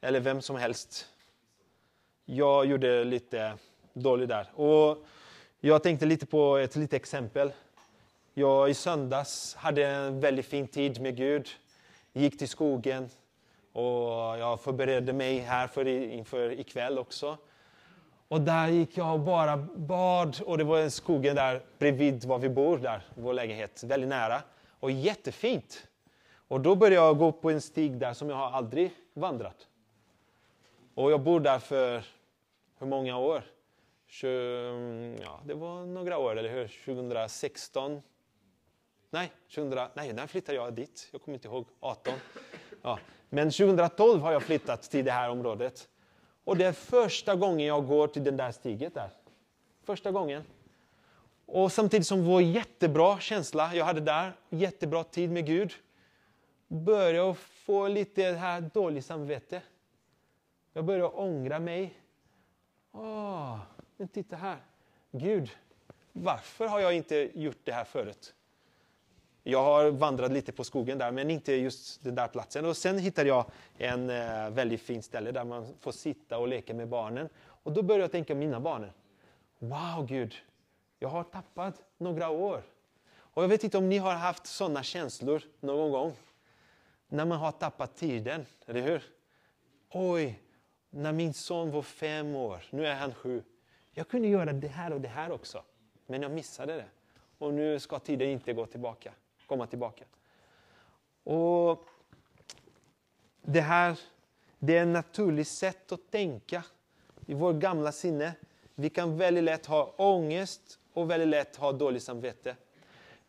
eller 0.00 0.20
vem 0.20 0.42
som 0.42 0.56
helst. 0.56 1.06
Jag 2.24 2.66
gjorde 2.66 3.04
lite 3.04 3.54
dåligt 3.92 4.28
där. 4.28 4.50
Och 4.54 5.04
jag 5.60 5.82
tänkte 5.82 6.06
lite 6.06 6.26
på 6.26 6.56
ett 6.56 6.76
litet 6.76 6.94
exempel. 6.94 7.52
Jag 8.34 8.70
i 8.70 8.74
söndags 8.74 9.54
hade 9.54 9.86
en 9.86 10.20
väldigt 10.20 10.46
fin 10.46 10.68
tid 10.68 11.00
med 11.00 11.16
Gud. 11.16 11.48
Gick 12.12 12.38
till 12.38 12.48
skogen 12.48 13.08
och 13.72 14.38
jag 14.38 14.60
förberedde 14.60 15.12
mig 15.12 15.38
här 15.38 15.66
för 15.66 15.86
inför 15.88 16.60
ikväll 16.60 16.98
också. 16.98 17.38
Och 18.34 18.40
där 18.40 18.68
gick 18.68 18.96
jag 18.96 19.14
och 19.14 19.20
bara 19.20 19.56
bad 19.76 20.40
och 20.46 20.58
det 20.58 20.64
var 20.64 20.78
en 20.78 20.90
skogen 20.90 21.36
där 21.36 21.62
bredvid 21.78 22.24
var 22.24 22.38
vi 22.38 22.48
bor, 22.48 22.78
där, 22.78 23.02
vår 23.14 23.32
lägenhet, 23.32 23.82
väldigt 23.84 24.08
nära. 24.08 24.42
Och 24.80 24.90
jättefint. 24.90 25.86
Och 26.48 26.60
då 26.60 26.74
började 26.74 26.96
jag 26.96 27.18
gå 27.18 27.32
på 27.32 27.50
en 27.50 27.60
stig 27.60 27.98
där 27.98 28.14
som 28.14 28.30
jag 28.30 28.36
har 28.36 28.50
aldrig 28.50 28.90
vandrat. 29.12 29.56
Och 30.94 31.10
jag 31.10 31.20
bor 31.20 31.40
där 31.40 31.58
för 31.58 32.04
hur 32.78 32.86
många 32.86 33.18
år? 33.18 33.42
Ja, 35.22 35.40
det 35.44 35.54
var 35.54 35.86
några 35.86 36.18
år, 36.18 36.36
eller 36.38 36.50
hur? 36.50 36.68
2016, 36.84 38.02
Nej, 39.10 39.32
2000, 39.54 39.88
nej, 39.94 40.12
när 40.12 40.26
flyttade 40.26 40.58
jag 40.58 40.72
dit? 40.72 41.08
Jag 41.12 41.22
kommer 41.22 41.34
inte 41.36 41.48
ihåg. 41.48 41.66
18. 41.80 42.14
Ja. 42.82 42.98
Men 43.28 43.50
2012 43.50 44.20
har 44.20 44.32
jag 44.32 44.42
flyttat 44.42 44.82
till 44.82 45.04
det 45.04 45.12
här 45.12 45.30
området. 45.30 45.88
Och 46.44 46.56
det 46.56 46.64
är 46.66 46.72
första 46.72 47.36
gången 47.36 47.66
jag 47.66 47.86
går 47.86 48.06
till 48.06 48.24
den 48.24 48.36
där 48.36 48.52
stiget 48.52 48.94
där. 48.94 49.10
Första 49.82 50.10
gången. 50.10 50.44
Och 51.46 51.72
samtidigt 51.72 52.06
som 52.06 52.24
vår 52.24 52.42
jättebra 52.42 53.20
känsla 53.20 53.74
jag 53.74 53.84
hade 53.84 54.00
där, 54.00 54.32
jättebra 54.50 55.04
tid 55.04 55.30
med 55.30 55.46
Gud, 55.46 55.72
började 56.68 57.16
jag 57.16 57.38
få 57.38 57.88
lite 57.88 58.22
här 58.22 58.60
dåligt 58.60 59.04
samvete. 59.04 59.62
Jag 60.72 60.84
började 60.84 61.08
ångra 61.08 61.58
mig. 61.58 61.98
Åh, 62.92 63.58
men 63.96 64.08
titta 64.08 64.36
här. 64.36 64.56
Gud, 65.10 65.50
varför 66.12 66.66
har 66.66 66.80
jag 66.80 66.94
inte 66.94 67.30
gjort 67.34 67.58
det 67.64 67.72
här 67.72 67.84
förut? 67.84 68.34
Jag 69.46 69.62
har 69.62 69.90
vandrat 69.90 70.32
lite 70.32 70.52
på 70.52 70.64
skogen 70.64 70.98
där, 70.98 71.10
men 71.10 71.30
inte 71.30 71.52
just 71.52 72.04
den 72.04 72.14
där 72.14 72.28
platsen. 72.28 72.64
Och 72.64 72.76
sen 72.76 72.98
hittade 72.98 73.28
jag 73.28 73.44
en 73.78 74.10
eh, 74.10 74.50
väldigt 74.50 74.80
fin 74.80 75.02
ställe 75.02 75.32
där 75.32 75.44
man 75.44 75.66
får 75.80 75.92
sitta 75.92 76.38
och 76.38 76.48
leka 76.48 76.74
med 76.74 76.88
barnen. 76.88 77.28
Och 77.38 77.72
då 77.72 77.82
började 77.82 78.04
jag 78.04 78.12
tänka 78.12 78.34
mina 78.34 78.60
barn. 78.60 78.90
Wow, 79.58 80.06
Gud, 80.08 80.34
jag 80.98 81.08
har 81.08 81.22
tappat 81.22 81.82
några 81.98 82.28
år. 82.28 82.62
Och 83.16 83.42
jag 83.42 83.48
vet 83.48 83.64
inte 83.64 83.78
om 83.78 83.88
ni 83.88 83.98
har 83.98 84.14
haft 84.14 84.46
sådana 84.46 84.82
känslor 84.82 85.42
någon 85.60 85.90
gång. 85.90 86.12
När 87.08 87.24
man 87.24 87.38
har 87.38 87.52
tappat 87.52 87.96
tiden, 87.96 88.46
eller 88.66 88.80
hur? 88.80 89.02
Oj, 89.90 90.40
när 90.90 91.12
min 91.12 91.34
son 91.34 91.70
var 91.70 91.82
fem 91.82 92.36
år, 92.36 92.64
nu 92.70 92.86
är 92.86 92.94
han 92.94 93.14
sju. 93.14 93.42
Jag 93.90 94.08
kunde 94.08 94.28
göra 94.28 94.52
det 94.52 94.68
här 94.68 94.92
och 94.92 95.00
det 95.00 95.08
här 95.08 95.30
också, 95.30 95.62
men 96.06 96.22
jag 96.22 96.30
missade 96.30 96.74
det. 96.74 96.86
Och 97.38 97.54
nu 97.54 97.80
ska 97.80 97.98
tiden 97.98 98.28
inte 98.28 98.52
gå 98.52 98.66
tillbaka 98.66 99.12
komma 99.46 99.66
tillbaka. 99.66 100.04
Och 101.24 101.88
Det 103.42 103.60
här 103.60 103.98
det 104.58 104.76
är 104.76 104.82
ett 104.82 104.88
naturligt 104.88 105.48
sätt 105.48 105.92
att 105.92 106.10
tänka 106.10 106.64
i 107.26 107.34
vårt 107.34 107.56
gamla 107.56 107.92
sinne. 107.92 108.32
Vi 108.74 108.90
kan 108.90 109.16
väldigt 109.16 109.44
lätt 109.44 109.66
ha 109.66 109.94
ångest 109.96 110.78
och 110.92 111.10
väldigt 111.10 111.28
lätt 111.28 111.56
ha 111.56 111.72
dåligt 111.72 112.02
samvete. 112.02 112.56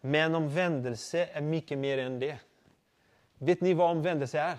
Men 0.01 0.35
omvändelse 0.35 1.29
är 1.33 1.41
mycket 1.41 1.77
mer 1.77 1.97
än 1.97 2.19
det. 2.19 2.39
Vet 3.37 3.61
ni 3.61 3.73
vad 3.73 3.91
omvändelse 3.91 4.39
är? 4.39 4.57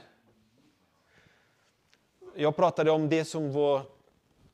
Jag 2.34 2.56
pratade 2.56 2.90
om 2.90 3.08
det 3.08 3.24
som 3.24 3.52
var 3.52 3.82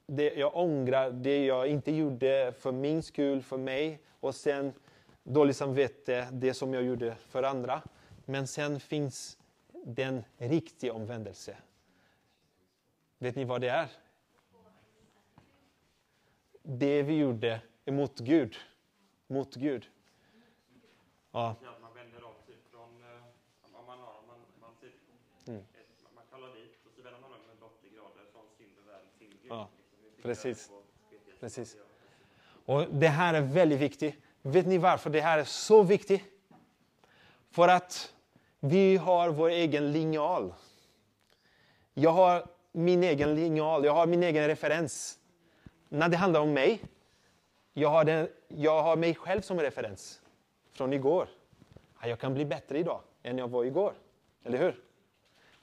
det 0.06 0.34
jag 0.34 0.56
ångrar, 0.56 1.10
det 1.10 1.44
jag 1.44 1.66
inte 1.68 1.92
gjorde 1.92 2.54
för 2.58 2.72
min 2.72 3.02
skull, 3.02 3.42
för 3.42 3.56
mig. 3.56 3.98
Och 4.20 4.34
sen 4.34 4.72
dåligt 5.22 5.56
samvete, 5.56 6.28
det 6.32 6.54
som 6.54 6.74
jag 6.74 6.82
gjorde 6.82 7.16
för 7.28 7.42
andra. 7.42 7.82
Men 8.24 8.46
sen 8.46 8.80
finns 8.80 9.38
den 9.84 10.24
riktiga 10.36 10.92
omvändelse. 10.92 11.56
Vet 13.18 13.36
ni 13.36 13.44
vad 13.44 13.60
det 13.60 13.68
är? 13.68 13.90
Det 16.62 17.02
vi 17.02 17.16
gjorde 17.18 17.60
emot 17.84 18.18
Gud. 18.18 18.56
Mot 19.26 19.54
Gud. 19.54 19.90
Ja. 21.30 21.56
man 21.80 21.94
vänder 21.94 22.24
om 22.24 22.34
typ 22.46 22.70
från, 22.70 23.02
eh, 23.02 23.78
om 23.78 23.86
man 23.86 23.98
har, 23.98 24.14
man, 24.26 24.36
man, 24.60 24.70
typ, 24.80 24.92
mm. 25.48 25.62
man 26.14 26.24
kallar 26.30 26.54
dit 26.54 26.86
och 26.86 26.92
så 26.96 27.02
vänder 27.02 27.20
man 27.20 27.32
om 27.32 27.38
med 27.46 27.62
80 27.62 27.88
grader 27.94 28.30
från 28.32 28.42
synd 28.58 28.70
och 28.82 28.88
värld 28.88 29.06
till 29.18 29.28
Gud. 29.28 29.50
Ja, 29.50 29.68
liksom. 30.04 30.22
precis. 30.22 30.70
precis. 31.40 31.76
Och 32.64 32.94
det 32.94 33.08
här 33.08 33.34
är 33.34 33.40
väldigt 33.40 33.80
viktigt. 33.80 34.14
Vet 34.42 34.66
ni 34.66 34.78
varför 34.78 35.10
det 35.10 35.20
här 35.20 35.38
är 35.38 35.44
så 35.44 35.82
viktigt? 35.82 36.22
För 37.50 37.68
att 37.68 38.12
vi 38.60 38.96
har 38.96 39.28
vår 39.28 39.48
egen 39.48 39.92
linjal. 39.92 40.54
Jag 41.94 42.10
har 42.10 42.46
min 42.72 43.02
egen 43.02 43.34
linjal, 43.34 43.84
jag 43.84 43.92
har 43.92 44.06
min 44.06 44.22
egen 44.22 44.46
referens. 44.46 45.18
När 45.88 46.08
det 46.08 46.16
handlar 46.16 46.40
om 46.40 46.52
mig, 46.52 46.80
jag 47.72 47.88
har, 47.88 48.04
den, 48.04 48.28
jag 48.48 48.82
har 48.82 48.96
mig 48.96 49.14
själv 49.14 49.40
som 49.40 49.60
referens 49.60 50.20
från 50.72 50.92
igår. 50.92 51.28
Jag 52.02 52.18
kan 52.18 52.34
bli 52.34 52.44
bättre 52.44 52.78
idag 52.78 53.00
än 53.22 53.38
jag 53.38 53.48
var 53.48 53.64
igår. 53.64 53.92
Eller 54.44 54.58
hur? 54.58 54.80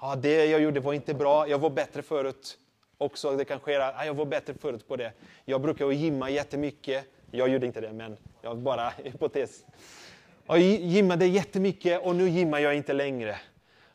Ja, 0.02 0.16
det 0.16 0.46
jag 0.46 0.62
gjorde 0.62 0.80
var 0.80 0.94
inte 0.94 1.14
bra, 1.14 1.48
jag 1.48 1.60
var 1.60 1.70
bättre 1.70 2.02
förut. 2.02 2.58
också. 2.98 3.36
Det 3.36 3.46
kan 3.46 3.60
ske 3.60 3.76
att 3.76 4.06
jag 4.06 4.14
var 4.14 4.26
bättre 4.26 4.54
förut 4.54 4.88
på 4.88 4.96
det. 4.96 5.14
Jag 5.46 5.62
brukar 5.62 5.92
gymma 5.92 6.30
jättemycket. 6.30 7.06
Jag 7.32 7.50
gjorde 7.50 7.66
inte 7.66 7.82
det, 7.82 7.94
men 7.94 8.18
jag 8.42 8.58
bara 8.58 8.90
hypotes. 9.04 9.64
Jag 10.48 10.60
gymmade 10.60 11.26
jättemycket 11.26 12.02
och 12.02 12.16
nu 12.16 12.30
gymmar 12.30 12.60
jag 12.60 12.76
inte 12.76 12.94
längre. 12.94 13.38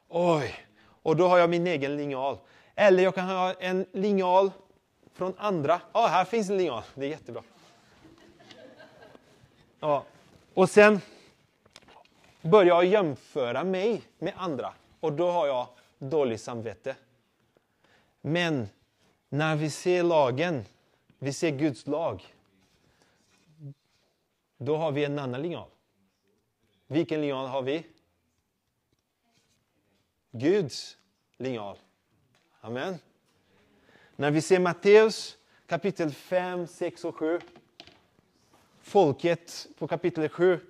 Oj! 0.09 0.55
Och 1.03 1.17
då 1.17 1.29
har 1.29 1.39
jag 1.39 1.51
min 1.51 1.67
egen 1.67 1.97
linjal. 1.97 2.39
Eller 2.75 3.03
jag 3.03 3.15
kan 3.15 3.29
ha 3.29 3.53
en 3.53 3.87
linjal 3.93 4.51
från 5.13 5.35
andra. 5.39 5.81
Ja, 5.93 6.05
oh, 6.05 6.09
här 6.09 6.25
finns 6.25 6.51
en 6.51 6.57
linjal. 6.57 6.83
Det 6.95 7.07
är 7.07 7.11
jättebra. 7.11 7.43
Ja. 9.81 10.05
Och 10.55 10.71
sen 10.71 11.01
börjar 12.43 12.67
jag 12.67 12.85
jämföra 12.85 13.65
mig 13.65 14.03
med 14.19 14.33
andra 14.37 14.73
och 15.01 15.13
då 15.13 15.31
har 15.31 15.47
jag 15.47 15.67
dåligt 15.99 16.41
samvete. 16.41 16.97
Men 18.21 18.69
när 19.29 19.57
vi 19.57 19.71
ser 19.71 20.03
lagen, 20.03 20.65
vi 21.19 21.33
ser 21.33 21.51
Guds 21.51 21.87
lag, 21.87 22.34
då 24.65 24.77
har 24.77 24.93
vi 24.93 25.05
en 25.05 25.19
annan 25.19 25.43
linjal. 25.43 25.69
Vilken 26.87 27.21
linjal 27.21 27.47
har 27.47 27.63
vi? 27.63 27.87
Guds 30.31 30.97
linjal. 31.37 31.79
Amen. 32.61 32.99
När 34.17 34.31
vi 34.31 34.41
ser 34.41 34.61
Matteus 34.61 35.37
kapitel 35.67 36.11
5, 36.11 36.67
6 36.67 37.05
och 37.05 37.17
7. 37.17 37.41
Folket 38.83 39.69
på 39.79 39.89
kapitel 39.89 40.29
7, 40.29 40.61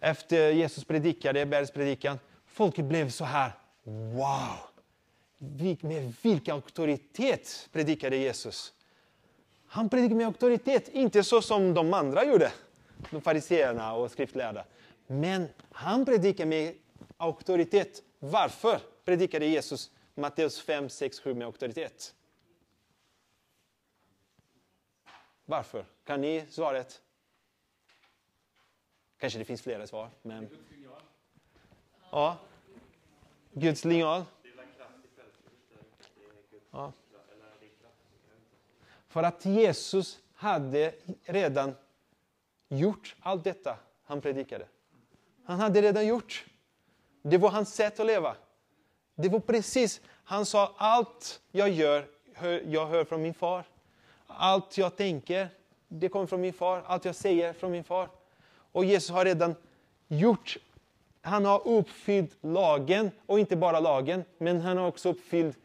efter 0.00 0.50
Jesus 0.50 0.84
predikade, 0.84 1.46
bergspredikan. 1.46 2.18
Folket 2.46 2.84
blev 2.84 3.10
så 3.10 3.24
här, 3.24 3.52
wow! 3.84 4.58
Med 5.80 6.14
vilken 6.22 6.54
auktoritet 6.54 7.68
predikade 7.72 8.16
Jesus. 8.16 8.72
Han 9.66 9.88
predikade 9.88 10.14
med 10.14 10.26
auktoritet, 10.26 10.88
inte 10.88 11.24
så 11.24 11.42
som 11.42 11.74
de 11.74 11.94
andra 11.94 12.24
gjorde, 12.24 12.52
de 13.10 13.20
fariseerna 13.20 13.94
och 13.94 14.10
skriftlärda. 14.10 14.64
Men 15.06 15.48
han 15.70 16.04
predikade 16.04 16.48
med 16.48 16.74
auktoritet. 17.16 18.02
Varför 18.18 18.80
predikade 19.04 19.46
Jesus 19.46 19.90
Matteus 20.14 20.60
5, 20.60 20.88
6, 20.88 21.20
7 21.20 21.34
med 21.34 21.46
auktoritet? 21.46 22.14
Varför? 25.44 25.84
Kan 26.04 26.20
ni 26.20 26.46
svaret? 26.50 27.02
Kanske 29.18 29.38
det 29.38 29.44
finns 29.44 29.62
flera 29.62 29.86
svar, 29.86 30.10
men... 30.22 30.48
Ja. 32.10 32.36
Guds 33.52 33.84
linjal. 33.84 34.24
Ja. 36.70 36.92
För 39.08 39.22
att 39.22 39.44
Jesus 39.44 40.20
hade 40.34 40.94
redan 41.24 41.74
gjort 42.78 43.16
allt 43.20 43.44
detta 43.44 43.76
han 44.04 44.20
predikade. 44.20 44.66
Han 45.44 45.60
hade 45.60 45.82
redan 45.82 46.06
gjort. 46.06 46.44
Det 47.22 47.38
var 47.38 47.50
hans 47.50 47.74
sätt 47.74 48.00
att 48.00 48.06
leva. 48.06 48.36
Det 49.14 49.28
var 49.28 49.40
precis, 49.40 50.00
han 50.24 50.46
sa 50.46 50.74
allt 50.76 51.40
jag 51.50 51.68
gör, 51.68 52.06
jag 52.66 52.86
hör 52.86 53.04
från 53.04 53.22
min 53.22 53.34
far. 53.34 53.64
Allt 54.26 54.78
jag 54.78 54.96
tänker, 54.96 55.48
det 55.88 56.08
kommer 56.08 56.26
från 56.26 56.40
min 56.40 56.52
far. 56.52 56.82
Allt 56.86 57.04
jag 57.04 57.14
säger 57.14 57.52
från 57.52 57.70
min 57.72 57.84
far. 57.84 58.08
Och 58.72 58.84
Jesus 58.84 59.10
har 59.10 59.24
redan 59.24 59.54
gjort, 60.08 60.56
han 61.20 61.44
har 61.44 61.68
uppfyllt 61.68 62.36
lagen, 62.40 63.10
och 63.26 63.38
inte 63.38 63.56
bara 63.56 63.80
lagen, 63.80 64.24
men 64.38 64.60
han 64.60 64.76
har 64.76 64.86
också 64.86 65.08
uppfyllt 65.08 65.58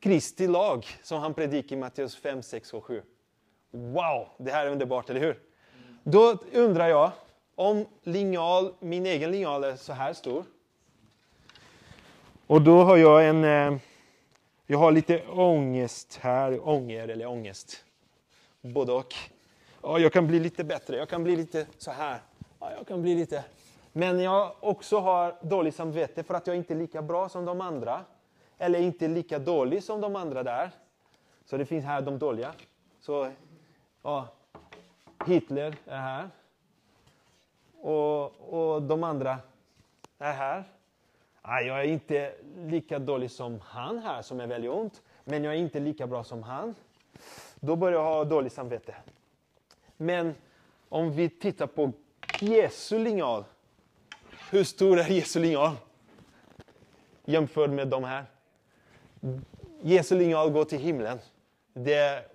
Kristi 0.00 0.46
lag, 0.46 0.86
som 1.02 1.20
han 1.20 1.34
predikar 1.34 1.76
i 1.76 1.78
Matteus 1.78 2.16
5, 2.16 2.42
6 2.42 2.74
och 2.74 2.84
7. 2.84 3.02
Wow, 3.70 4.28
det 4.38 4.50
här 4.50 4.66
är 4.66 4.70
underbart, 4.70 5.10
eller 5.10 5.20
hur? 5.20 5.40
Då 6.04 6.38
undrar 6.52 6.88
jag, 6.88 7.10
om 7.54 7.86
linjal, 8.02 8.72
min 8.78 9.06
egen 9.06 9.30
linjal 9.30 9.64
är 9.64 9.76
så 9.76 9.92
här 9.92 10.12
stor. 10.12 10.44
Och 12.46 12.62
då 12.62 12.82
har 12.82 12.96
jag 12.96 13.28
en, 13.28 13.44
eh, 13.44 13.80
jag 14.66 14.78
har 14.78 14.92
lite 14.92 15.26
ångest 15.28 16.18
här, 16.22 16.68
ånger 16.68 17.08
eller 17.08 17.26
ångest. 17.26 17.84
Både 18.60 18.92
och. 18.92 19.14
Ja, 19.82 19.98
jag 19.98 20.12
kan 20.12 20.26
bli 20.26 20.40
lite 20.40 20.64
bättre, 20.64 20.96
jag 20.96 21.08
kan 21.08 21.24
bli 21.24 21.36
lite 21.36 21.66
så 21.78 21.90
här. 21.90 22.18
Ja, 22.60 22.72
jag 22.76 22.86
kan 22.86 23.02
bli 23.02 23.14
lite... 23.14 23.44
Men 23.92 24.20
jag 24.20 24.52
också 24.60 24.98
har 24.98 25.34
dåligt 25.42 25.74
samvete 25.74 26.22
för 26.22 26.34
att 26.34 26.46
jag 26.46 26.56
inte 26.56 26.74
är 26.74 26.78
lika 26.78 27.02
bra 27.02 27.28
som 27.28 27.44
de 27.44 27.60
andra. 27.60 28.00
Eller 28.58 28.78
inte 28.78 29.08
lika 29.08 29.38
dålig 29.38 29.84
som 29.84 30.00
de 30.00 30.16
andra 30.16 30.42
där. 30.42 30.70
Så 31.44 31.56
det 31.56 31.66
finns 31.66 31.84
här 31.84 32.02
de 32.02 32.18
dåliga. 32.18 32.52
Så, 33.00 33.32
ja, 34.02 34.28
Hitler 35.26 35.76
är 35.86 35.98
här. 36.00 36.30
Och, 37.80 38.24
och 38.54 38.82
de 38.82 39.04
andra 39.04 39.38
är 40.18 40.32
här. 40.32 40.64
Ah, 41.42 41.60
jag 41.60 41.80
är 41.80 41.84
inte 41.84 42.32
lika 42.56 42.98
dålig 42.98 43.30
som 43.30 43.60
han 43.60 43.98
här, 43.98 44.22
som 44.22 44.40
är 44.40 44.46
väldigt 44.46 44.70
ont. 44.70 45.02
Men 45.24 45.44
jag 45.44 45.54
är 45.54 45.58
inte 45.58 45.80
lika 45.80 46.06
bra 46.06 46.24
som 46.24 46.42
han. 46.42 46.74
Då 47.54 47.76
börjar 47.76 47.98
jag 47.98 48.04
ha 48.04 48.24
dåligt 48.24 48.52
samvete. 48.52 48.94
Men 49.96 50.34
om 50.88 51.12
vi 51.12 51.28
tittar 51.28 51.66
på 51.66 51.92
Jesu 52.40 52.98
linjal. 52.98 53.44
Hur 54.50 54.64
stor 54.64 54.98
är 54.98 55.08
Jesu 55.08 55.40
linjal? 55.40 55.72
Jämfört 57.24 57.70
med 57.70 57.88
de 57.88 58.04
här. 58.04 58.24
Jesu 59.82 60.18
linjal 60.18 60.50
går 60.50 60.64
till 60.64 60.78
himlen. 60.78 61.18
Det, 61.72 62.30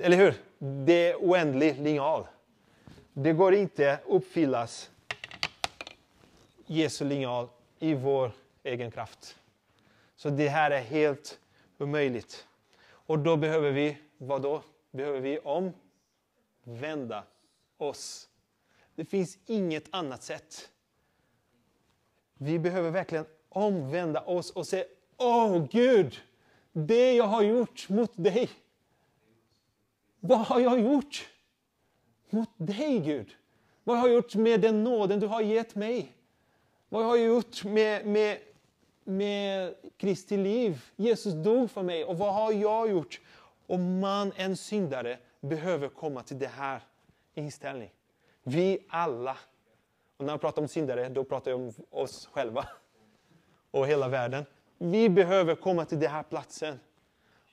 eller 0.00 0.16
hur? 0.16 0.34
Det 0.58 1.10
är 1.12 1.16
oändlig 1.16 1.78
linjal. 1.80 2.26
Det 3.12 3.32
går 3.32 3.54
inte 3.54 3.92
att 3.92 4.00
uppfyllas 4.06 4.90
Jesu 6.66 7.04
linjal 7.04 7.48
i 7.78 7.94
vår 7.94 8.32
egen 8.62 8.90
kraft. 8.90 9.38
Så 10.16 10.30
det 10.30 10.48
här 10.48 10.70
är 10.70 10.80
helt 10.80 11.38
omöjligt. 11.78 12.46
Och 12.88 13.18
då 13.18 13.36
behöver 13.36 13.70
vi, 13.70 13.96
vad 14.18 14.42
då? 14.42 14.62
Behöver 14.90 15.20
vi 15.20 15.38
omvända 16.64 17.24
oss. 17.76 18.28
Det 18.94 19.04
finns 19.04 19.38
inget 19.46 19.84
annat 19.90 20.22
sätt. 20.22 20.70
Vi 22.34 22.58
behöver 22.58 22.90
verkligen 22.90 23.26
omvända 23.48 24.20
oss 24.20 24.50
och 24.50 24.66
säga 24.66 24.84
Åh 25.16 25.52
oh, 25.52 25.66
Gud, 25.70 26.20
det 26.72 27.12
jag 27.12 27.24
har 27.24 27.42
gjort 27.42 27.88
mot 27.88 28.12
dig. 28.16 28.50
Vad 30.28 30.38
har 30.38 30.60
jag 30.60 30.80
gjort 30.80 31.28
mot 32.30 32.48
dig 32.56 32.98
Gud? 32.98 33.36
Vad 33.84 33.98
har 33.98 34.08
jag 34.08 34.14
gjort 34.14 34.34
med 34.34 34.60
den 34.60 34.84
nåden 34.84 35.20
du 35.20 35.26
har 35.26 35.40
gett 35.40 35.74
mig? 35.74 36.12
Vad 36.88 37.04
har 37.04 37.16
jag 37.16 37.26
gjort 37.26 37.64
med, 37.64 38.06
med, 38.06 38.38
med 39.04 39.74
Kristi 39.96 40.36
liv? 40.36 40.84
Jesus 40.96 41.34
dog 41.34 41.70
för 41.70 41.82
mig 41.82 42.04
och 42.04 42.18
vad 42.18 42.34
har 42.34 42.52
jag 42.52 42.90
gjort? 42.90 43.20
Om 43.66 44.00
man, 44.00 44.32
en 44.36 44.56
syndare, 44.56 45.18
behöver 45.40 45.88
komma 45.88 46.22
till 46.22 46.38
det 46.38 46.46
här 46.46 46.82
inställningen. 47.34 47.94
Vi 48.42 48.78
alla, 48.88 49.36
och 50.16 50.24
när 50.24 50.32
jag 50.32 50.40
pratar 50.40 50.62
om 50.62 50.68
syndare, 50.68 51.08
då 51.08 51.24
pratar 51.24 51.50
jag 51.50 51.60
om 51.60 51.72
oss 51.90 52.28
själva 52.32 52.68
och 53.70 53.86
hela 53.86 54.08
världen. 54.08 54.44
Vi 54.78 55.08
behöver 55.08 55.54
komma 55.54 55.84
till 55.84 56.00
den 56.00 56.10
här 56.10 56.22
platsen 56.22 56.80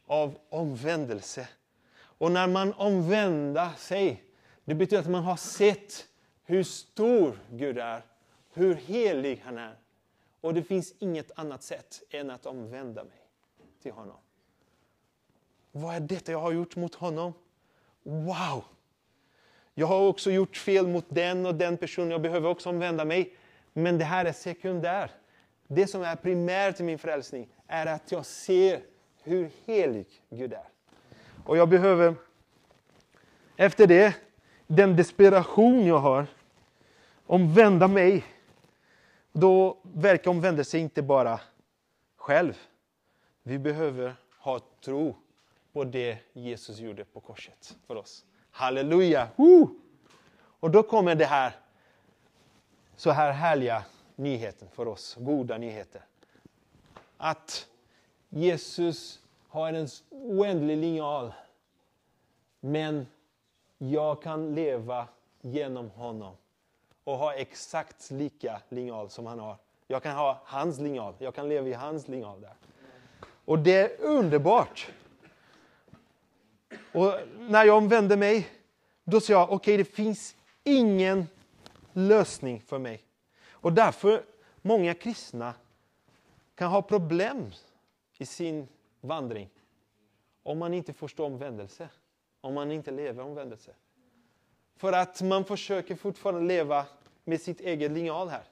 av 0.06 0.38
omvändelse. 0.50 1.48
Och 2.18 2.32
när 2.32 2.48
man 2.48 2.74
omvänder 2.74 3.70
sig, 3.78 4.24
det 4.66 4.76
betyder 4.76 5.02
att 5.02 5.10
man 5.10 5.24
har 5.24 5.38
sett 5.38 6.08
hur 6.44 6.64
stor 6.64 7.40
Gud 7.52 7.78
är, 7.78 8.02
hur 8.54 8.76
helig 8.76 9.42
han 9.46 9.58
är. 9.58 9.76
Och 10.42 10.54
det 10.54 10.64
finns 10.64 10.94
inget 11.00 11.32
annat 11.36 11.64
sätt 11.64 12.04
än 12.10 12.30
att 12.30 12.46
omvända 12.46 13.04
mig 13.04 13.28
till 13.82 13.92
honom. 13.92 14.18
Vad 15.72 15.96
är 15.96 16.00
detta 16.00 16.32
jag 16.32 16.40
har 16.40 16.52
gjort 16.52 16.76
mot 16.76 16.96
honom? 16.96 17.34
Wow! 18.04 18.64
Jag 19.74 19.88
har 19.88 20.08
också 20.08 20.32
gjort 20.32 20.58
fel 20.58 20.88
mot 20.88 21.06
den 21.10 21.46
och 21.46 21.56
den 21.56 21.78
personen, 21.78 22.12
jag 22.12 22.22
behöver 22.22 22.50
också 22.50 22.70
omvända 22.70 23.06
mig. 23.06 23.36
Men 23.74 23.98
det 23.98 24.06
här 24.06 24.26
är 24.26 24.34
sekundärt. 24.34 25.12
Det 25.68 25.88
som 25.88 26.02
är 26.02 26.16
primärt 26.16 26.80
i 26.80 26.84
min 26.84 27.00
frälsning 27.00 27.48
är 27.68 27.86
att 27.86 28.12
jag 28.12 28.26
ser 28.26 28.82
hur 29.24 29.52
helig 29.66 30.08
Gud 30.30 30.54
är. 30.54 30.68
Och 31.46 31.58
jag 31.58 31.70
behöver, 31.70 32.16
efter 33.56 33.88
det, 33.88 34.16
den 34.68 34.96
desperation 34.96 35.86
jag 35.86 36.00
har, 36.00 36.28
omvända 37.26 37.88
mig. 37.88 38.26
Då 39.32 39.78
verkar 39.84 40.32
omvändelse 40.32 40.78
inte 40.78 41.02
bara 41.02 41.40
själv. 42.18 42.58
Vi 43.44 43.60
behöver 43.60 44.16
ha 44.40 44.60
tro 44.86 45.16
på 45.74 45.84
det 45.84 46.18
Jesus 46.34 46.80
gjorde 46.80 47.06
på 47.06 47.20
korset 47.20 47.78
för 47.88 47.96
oss. 47.96 48.26
Halleluja! 48.52 49.28
Woo! 49.36 49.80
Och 50.60 50.72
då 50.72 50.84
kommer 50.84 51.16
det 51.16 51.26
här 51.26 51.56
så 52.96 53.12
här 53.12 53.32
härliga 53.32 53.84
nyheten 54.16 54.68
för 54.74 54.88
oss, 54.88 55.16
goda 55.20 55.58
nyheter. 55.58 56.02
Att 57.18 57.68
Jesus 58.30 59.20
har 59.56 59.74
en 59.74 59.88
oändlig 60.10 60.78
linjal. 60.78 61.34
Men 62.60 63.08
jag 63.78 64.22
kan 64.22 64.56
leva 64.56 65.08
genom 65.42 65.90
honom 65.90 66.36
och 67.04 67.18
ha 67.18 67.34
exakt 67.34 68.12
lika 68.12 68.62
linjal 68.70 69.10
som 69.10 69.26
han 69.26 69.40
har. 69.40 69.58
Jag 69.88 70.04
kan 70.04 70.16
ha 70.16 70.42
hans 70.46 70.80
linjal, 70.80 71.14
jag 71.20 71.36
kan 71.36 71.50
leva 71.50 71.68
i 71.68 71.74
hans 71.74 72.08
linjal 72.08 72.42
där. 72.42 72.54
Och 73.46 73.60
det 73.60 73.76
är 73.76 74.02
underbart. 74.02 74.92
Och 76.94 77.14
när 77.40 77.66
jag 77.66 77.78
omvänder 77.78 78.18
mig, 78.18 78.48
då 79.04 79.20
sa 79.20 79.34
jag, 79.34 79.44
okej 79.44 79.56
okay, 79.56 79.78
det 79.78 79.86
finns 79.86 80.36
ingen 80.64 81.28
lösning 81.94 82.62
för 82.62 82.80
mig. 82.80 83.02
Och 83.50 83.74
därför, 83.74 84.24
många 84.62 84.94
kristna 84.94 85.54
kan 86.56 86.72
ha 86.72 86.82
problem 86.82 87.52
i 88.18 88.26
sin 88.26 88.68
vandring 89.08 89.50
om 90.44 90.60
man 90.60 90.74
inte 90.74 90.94
förstår 90.94 91.26
omvändelse, 91.26 91.90
om 92.42 92.54
man 92.54 92.72
inte 92.72 92.92
lever 92.92 93.24
omvändelse. 93.24 93.72
För 94.78 94.94
att 94.94 95.22
man 95.22 95.46
försöker 95.46 95.96
fortfarande 95.96 96.42
leva 96.42 96.86
med 97.24 97.42
sitt 97.42 97.60
eget 97.60 97.92
linjal 97.92 98.30
här. 98.30 98.44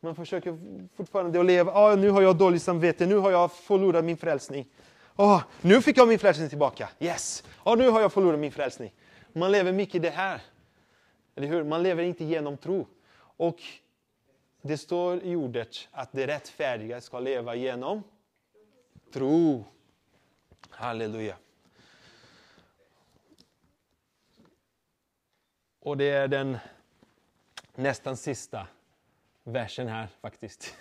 Man 0.00 0.14
försöker 0.14 0.58
fortfarande 0.94 1.40
att 1.40 1.46
leva, 1.46 1.72
oh, 1.72 1.98
nu 1.98 2.10
har 2.10 2.22
jag 2.22 2.36
dåligt 2.36 2.62
samvete, 2.62 3.06
nu 3.06 3.16
har 3.16 3.30
jag 3.30 3.52
förlorat 3.52 4.04
min 4.04 4.16
frälsning. 4.16 4.66
Oh, 5.16 5.42
nu 5.60 5.82
fick 5.82 5.98
jag 5.98 6.08
min 6.08 6.18
frälsning 6.18 6.48
tillbaka, 6.48 6.88
yes! 6.98 7.44
Oh, 7.64 7.76
nu 7.76 7.88
har 7.88 8.00
jag 8.00 8.12
förlorat 8.12 8.40
min 8.40 8.52
frälsning. 8.52 8.92
Man 9.32 9.52
lever 9.52 9.72
mycket 9.72 9.94
i 9.94 9.98
det 9.98 10.10
här. 10.10 10.42
Eller 11.34 11.48
hur? 11.48 11.64
Man 11.64 11.82
lever 11.82 12.02
inte 12.02 12.24
genom 12.24 12.56
tro. 12.56 12.86
Och 13.16 13.58
det 14.62 14.78
står 14.78 15.22
i 15.22 15.36
ordet 15.36 15.88
att 15.90 16.12
det 16.12 16.26
rättfärdiga 16.26 17.00
ska 17.00 17.20
leva 17.20 17.54
genom 17.54 18.02
tro. 19.14 19.64
Halleluja. 20.70 21.36
Och 25.80 25.96
det 25.96 26.04
är 26.04 26.28
den 26.28 26.58
nästan 27.74 28.16
sista 28.16 28.66
versen 29.44 29.88
här 29.88 30.08
faktiskt. 30.20 30.76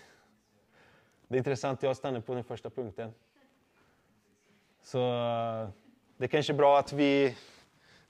Det 1.27 1.35
är 1.35 1.37
intressant, 1.37 1.83
jag 1.83 1.97
stannar 1.97 2.19
på 2.19 2.33
den 2.33 2.43
första 2.43 2.69
punkten. 2.69 3.13
Så 4.81 4.97
det 6.17 6.25
är 6.25 6.27
kanske 6.27 6.53
är 6.53 6.57
bra 6.57 6.79
att 6.79 6.93
vi 6.93 7.37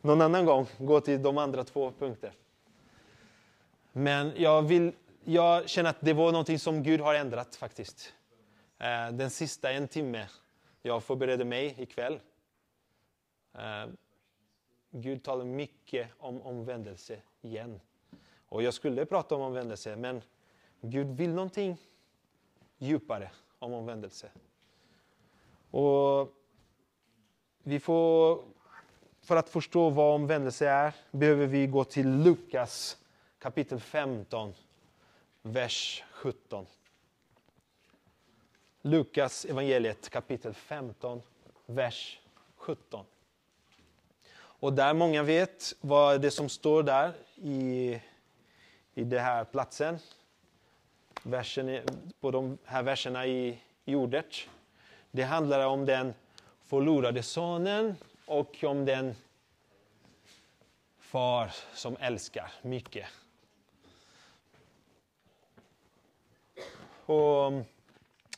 någon 0.02 0.22
annan 0.22 0.46
gång 0.46 0.68
går 0.78 1.00
till 1.00 1.24
de 1.24 1.38
andra 1.38 1.64
två 1.64 1.92
punkterna. 2.00 2.34
Men 3.92 4.32
jag, 4.36 4.62
vill, 4.62 4.94
jag 5.24 5.70
känner 5.70 5.90
att 5.90 6.02
det 6.02 6.14
var 6.14 6.32
någonting 6.32 6.60
som 6.60 6.84
Gud 6.84 7.02
har 7.02 7.16
ändrat 7.16 7.56
faktiskt. 7.56 8.14
Eh, 8.80 9.12
den 9.12 9.30
sista 9.30 9.72
en 9.72 9.88
timme 9.88 10.30
jag 10.82 11.04
förberedde 11.04 11.46
mig 11.46 11.76
ikväll. 11.78 12.20
Eh, 13.54 13.86
Gud 14.92 15.24
talar 15.24 15.46
mycket 15.46 16.10
om 16.18 16.42
omvändelse 16.42 17.22
igen. 17.42 17.82
Och 18.50 18.64
jag 18.64 18.74
skulle 18.74 19.06
prata 19.06 19.36
om 19.36 19.42
omvändelse, 19.42 19.96
men 19.96 20.22
Gud 20.82 21.08
vill 21.08 21.34
någonting 21.34 21.78
djupare 22.78 23.32
om 23.60 23.74
omvändelse. 23.74 24.32
Och 25.72 26.34
vi 27.64 27.80
får, 27.80 28.44
för 29.22 29.36
att 29.36 29.50
förstå 29.50 29.90
vad 29.90 30.16
omvändelse 30.16 30.70
är 30.70 30.96
behöver 31.12 31.48
vi 31.48 31.68
gå 31.68 31.84
till 31.84 32.10
Lukas 32.10 32.98
kapitel 33.40 33.80
15, 33.80 34.54
vers 35.42 36.04
17. 36.12 36.66
Lukas 38.86 39.46
evangeliet 39.46 40.10
kapitel 40.10 40.54
15, 40.54 41.22
vers 41.66 42.20
17. 42.56 43.06
Och 44.36 44.74
där 44.74 44.94
många 44.94 45.24
vet 45.24 45.74
vad 45.82 46.22
det 46.22 46.32
som 46.32 46.50
står 46.50 46.84
där 46.84 47.14
i, 47.36 48.00
i 48.94 49.04
den 49.04 49.20
här 49.20 49.44
platsen. 49.46 50.00
Versen, 51.24 51.82
på 52.20 52.32
de 52.32 52.58
här 52.66 52.84
verserna 52.84 53.26
i, 53.26 53.60
i 53.86 53.96
ordet. 53.96 54.36
Det 55.12 55.24
handlar 55.24 55.68
om 55.68 55.86
den 55.86 56.14
förlorade 56.66 57.24
sonen 57.24 57.96
och 58.26 58.64
om 58.64 58.86
den 58.86 59.16
far 61.00 61.52
som 61.74 61.98
älskar 62.00 62.52
mycket. 62.62 63.08
Och 67.06 67.52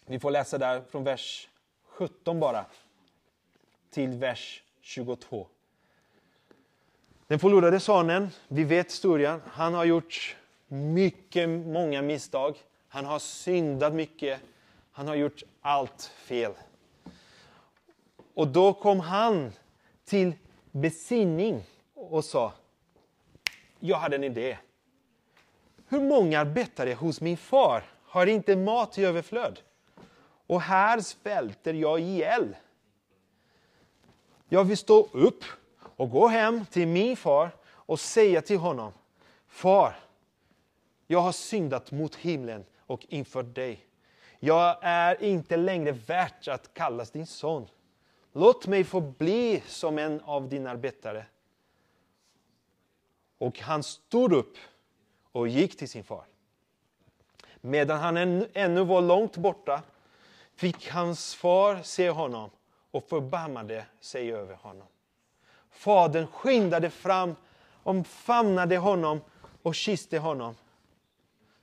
vi 0.06 0.20
får 0.20 0.32
läsa 0.32 0.58
där 0.58 0.82
från 0.90 1.04
vers 1.04 1.50
17 1.86 2.40
bara 2.40 2.66
till 3.90 4.10
vers 4.10 4.64
22. 4.82 5.48
Den 7.28 7.40
förlorade 7.40 7.80
sonen, 7.80 8.30
vi 8.48 8.64
vet 8.64 8.88
historien, 8.88 9.42
han 9.46 9.74
har 9.74 9.86
gjort 9.86 10.36
mycket, 10.68 11.50
många 11.50 12.02
misstag. 12.02 12.56
Han 12.88 13.06
har 13.06 13.20
syndat 13.20 13.94
mycket. 13.94 14.40
Han 14.92 15.08
har 15.08 15.16
gjort 15.16 15.44
allt 15.62 16.12
fel. 16.16 16.52
Och 18.34 18.48
då 18.48 18.74
kom 18.74 19.00
han 19.00 19.52
till 20.06 20.34
besinning 20.72 21.64
och 21.94 22.26
sa, 22.26 22.54
jag 23.80 23.98
hade 23.98 24.16
en 24.16 24.24
idé. 24.24 24.58
Hur 25.88 26.02
många 26.02 26.40
arbetare 26.40 26.94
hos 26.94 27.22
min 27.22 27.38
far 27.38 27.84
har 28.04 28.28
inte 28.28 28.56
mat 28.56 28.98
i 28.98 29.06
överflöd? 29.06 29.60
Och 30.48 30.62
här 30.62 31.00
svälter 31.00 31.74
jag 31.74 32.00
ihjäl. 32.00 32.56
Jag 34.50 34.64
vill 34.64 34.78
stå 34.78 35.08
upp 35.12 35.44
och 35.78 36.10
gå 36.10 36.28
hem 36.28 36.66
till 36.66 36.88
min 36.88 37.18
far 37.18 37.52
och 37.66 38.00
säga 38.00 38.42
till 38.42 38.58
honom, 38.58 38.94
Far, 39.48 39.96
jag 41.08 41.20
har 41.20 41.32
syndat 41.32 41.92
mot 41.92 42.16
himlen 42.16 42.66
och 42.80 43.06
inför 43.10 43.44
dig. 43.44 43.86
Jag 44.40 44.78
är 44.82 45.24
inte 45.24 45.58
längre 45.58 45.92
värt 45.92 46.48
att 46.48 46.74
kallas 46.74 47.12
din 47.12 47.28
son. 47.28 47.68
Låt 48.34 48.68
mig 48.68 48.84
få 48.84 49.02
bli 49.02 49.64
som 49.68 49.98
en 49.98 50.22
av 50.22 50.50
dina 50.50 50.70
arbetare. 50.70 51.26
Och 53.38 53.60
han 53.60 53.84
stod 53.84 54.34
upp 54.34 54.58
och 55.32 55.48
gick 55.48 55.78
till 55.78 55.90
sin 55.90 56.04
far. 56.04 56.26
Medan 57.62 58.00
han 58.00 58.46
ännu 58.54 58.84
var 58.84 59.02
långt 59.02 59.38
borta 59.38 59.82
fick 60.56 60.90
hans 60.90 61.36
far 61.36 61.82
se 61.84 62.10
honom 62.10 62.50
och 62.92 63.10
förbarmade 63.10 63.86
sig 64.00 64.34
över 64.34 64.56
honom. 64.56 64.88
Fadern 65.72 66.28
skyndade 66.28 66.90
fram, 66.90 67.36
omfamnade 67.84 68.78
honom 68.78 69.22
och 69.62 69.76
kysste 69.76 70.20
honom. 70.20 70.56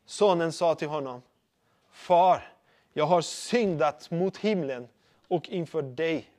Sonen 0.06 0.52
sa 0.52 0.74
till 0.74 0.88
honom, 0.88 1.22
Far, 1.90 2.52
jag 2.92 3.06
har 3.06 3.20
syndat 3.22 4.10
mot 4.10 4.36
himlen 4.36 4.88
och 5.28 5.48
inför 5.48 5.82
dig. 5.82 6.30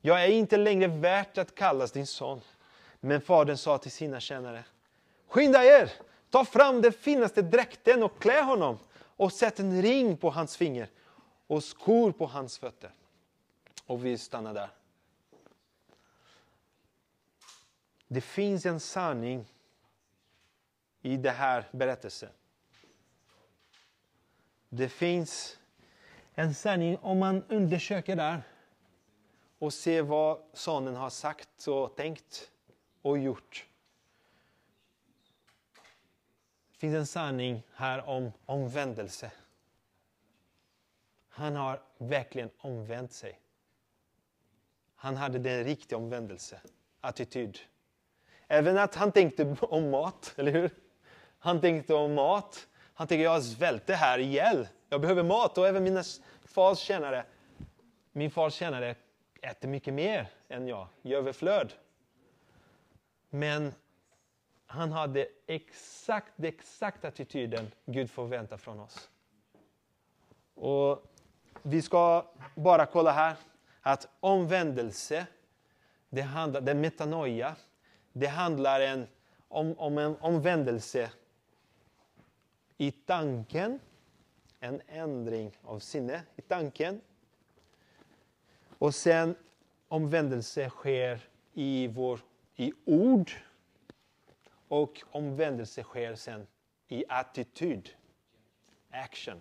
Jag 0.00 0.24
är 0.24 0.28
inte 0.28 0.56
längre 0.56 0.86
värt 0.86 1.38
att 1.38 1.54
kallas 1.54 1.92
din 1.92 2.06
son. 2.06 2.40
Men 3.00 3.20
fadern 3.20 3.56
sa 3.56 3.78
till 3.78 3.90
sina 3.90 4.20
tjänare, 4.20 4.64
skynda 5.28 5.64
er, 5.64 5.92
ta 6.30 6.44
fram 6.44 6.82
den 6.82 6.92
finaste 6.92 7.42
dräkten 7.42 8.02
och 8.02 8.18
klä 8.18 8.42
honom 8.42 8.78
och 9.16 9.32
sätt 9.32 9.60
en 9.60 9.82
ring 9.82 10.16
på 10.16 10.30
hans 10.30 10.56
finger 10.56 10.88
och 11.46 11.64
skor 11.64 12.12
på 12.12 12.26
hans 12.26 12.58
fötter. 12.58 12.90
Och 13.86 14.04
vi 14.04 14.18
stannar 14.18 14.54
där. 14.54 14.70
Det 18.08 18.20
finns 18.20 18.66
en 18.66 18.80
sanning 18.80 19.46
i 21.02 21.16
den 21.16 21.34
här 21.34 21.68
berättelsen. 21.72 22.30
Det 24.68 24.88
finns 24.88 25.58
en 26.34 26.54
sanning 26.54 26.98
om 26.98 27.18
man 27.18 27.42
undersöker 27.48 28.16
där 28.16 28.42
och 29.58 29.72
ser 29.72 30.02
vad 30.02 30.42
sonen 30.52 30.96
har 30.96 31.10
sagt 31.10 31.68
och 31.68 31.96
tänkt 31.96 32.50
och 33.02 33.18
gjort. 33.18 33.66
Det 36.72 36.78
finns 36.78 36.94
en 36.94 37.06
sanning 37.06 37.62
här 37.74 38.08
om 38.08 38.32
omvändelse. 38.46 39.30
Han 41.36 41.56
har 41.56 41.82
verkligen 41.98 42.50
omvänt 42.58 43.12
sig. 43.12 43.40
Han 44.94 45.16
hade 45.16 45.38
den 45.38 45.64
riktiga 45.64 45.98
omvändelse, 45.98 46.60
attityd. 47.00 47.58
Även 48.48 48.78
att 48.78 48.94
han 48.94 49.12
tänkte 49.12 49.56
om 49.60 49.90
mat, 49.90 50.34
eller 50.36 50.52
hur? 50.52 50.70
Han 51.38 51.60
tänkte 51.60 51.94
om 51.94 52.14
mat. 52.14 52.68
Han 52.94 53.06
tänkte, 53.06 53.22
jag 53.22 53.42
svälter 53.42 53.94
här 53.94 54.18
ihjäl. 54.18 54.68
Jag 54.88 55.00
behöver 55.00 55.22
mat 55.22 55.58
och 55.58 55.68
även 55.68 55.82
mina 55.82 56.02
fars 56.44 56.78
tjänare. 56.78 57.24
Min 58.12 58.30
fars 58.30 58.54
tjänare 58.54 58.94
äter 59.40 59.68
mycket 59.68 59.94
mer 59.94 60.28
än 60.48 60.68
jag, 60.68 60.86
i 61.02 61.14
överflöd. 61.14 61.72
Men 63.30 63.74
han 64.66 64.92
hade 64.92 65.28
exakt 65.46 66.32
den 66.36 66.46
exakta 66.46 67.08
attityden 67.08 67.70
Gud 67.84 68.10
förväntar 68.10 68.56
från 68.56 68.80
oss. 68.80 69.10
Och 70.54 71.10
vi 71.66 71.82
ska 71.82 72.26
bara 72.54 72.86
kolla 72.86 73.12
här 73.12 73.36
att 73.80 74.08
omvändelse, 74.20 75.26
det 76.08 76.22
handlar, 76.22 76.60
det 76.60 76.74
metanoia, 76.74 77.56
det 78.12 78.26
handlar 78.26 78.80
en, 78.80 79.06
om, 79.48 79.78
om 79.78 79.98
en 79.98 80.16
omvändelse 80.16 81.10
i 82.76 82.90
tanken, 82.90 83.80
en 84.60 84.80
ändring 84.88 85.58
av 85.62 85.78
sinne 85.78 86.22
i 86.36 86.42
tanken. 86.42 87.00
Och 88.78 88.94
sen 88.94 89.36
omvändelse 89.88 90.68
sker 90.68 91.20
i, 91.52 91.86
vår, 91.86 92.20
i 92.56 92.72
ord 92.84 93.30
och 94.68 95.02
omvändelse 95.10 95.82
sker 95.82 96.14
sen 96.14 96.46
i 96.88 97.04
attityd, 97.08 97.90
action. 98.90 99.40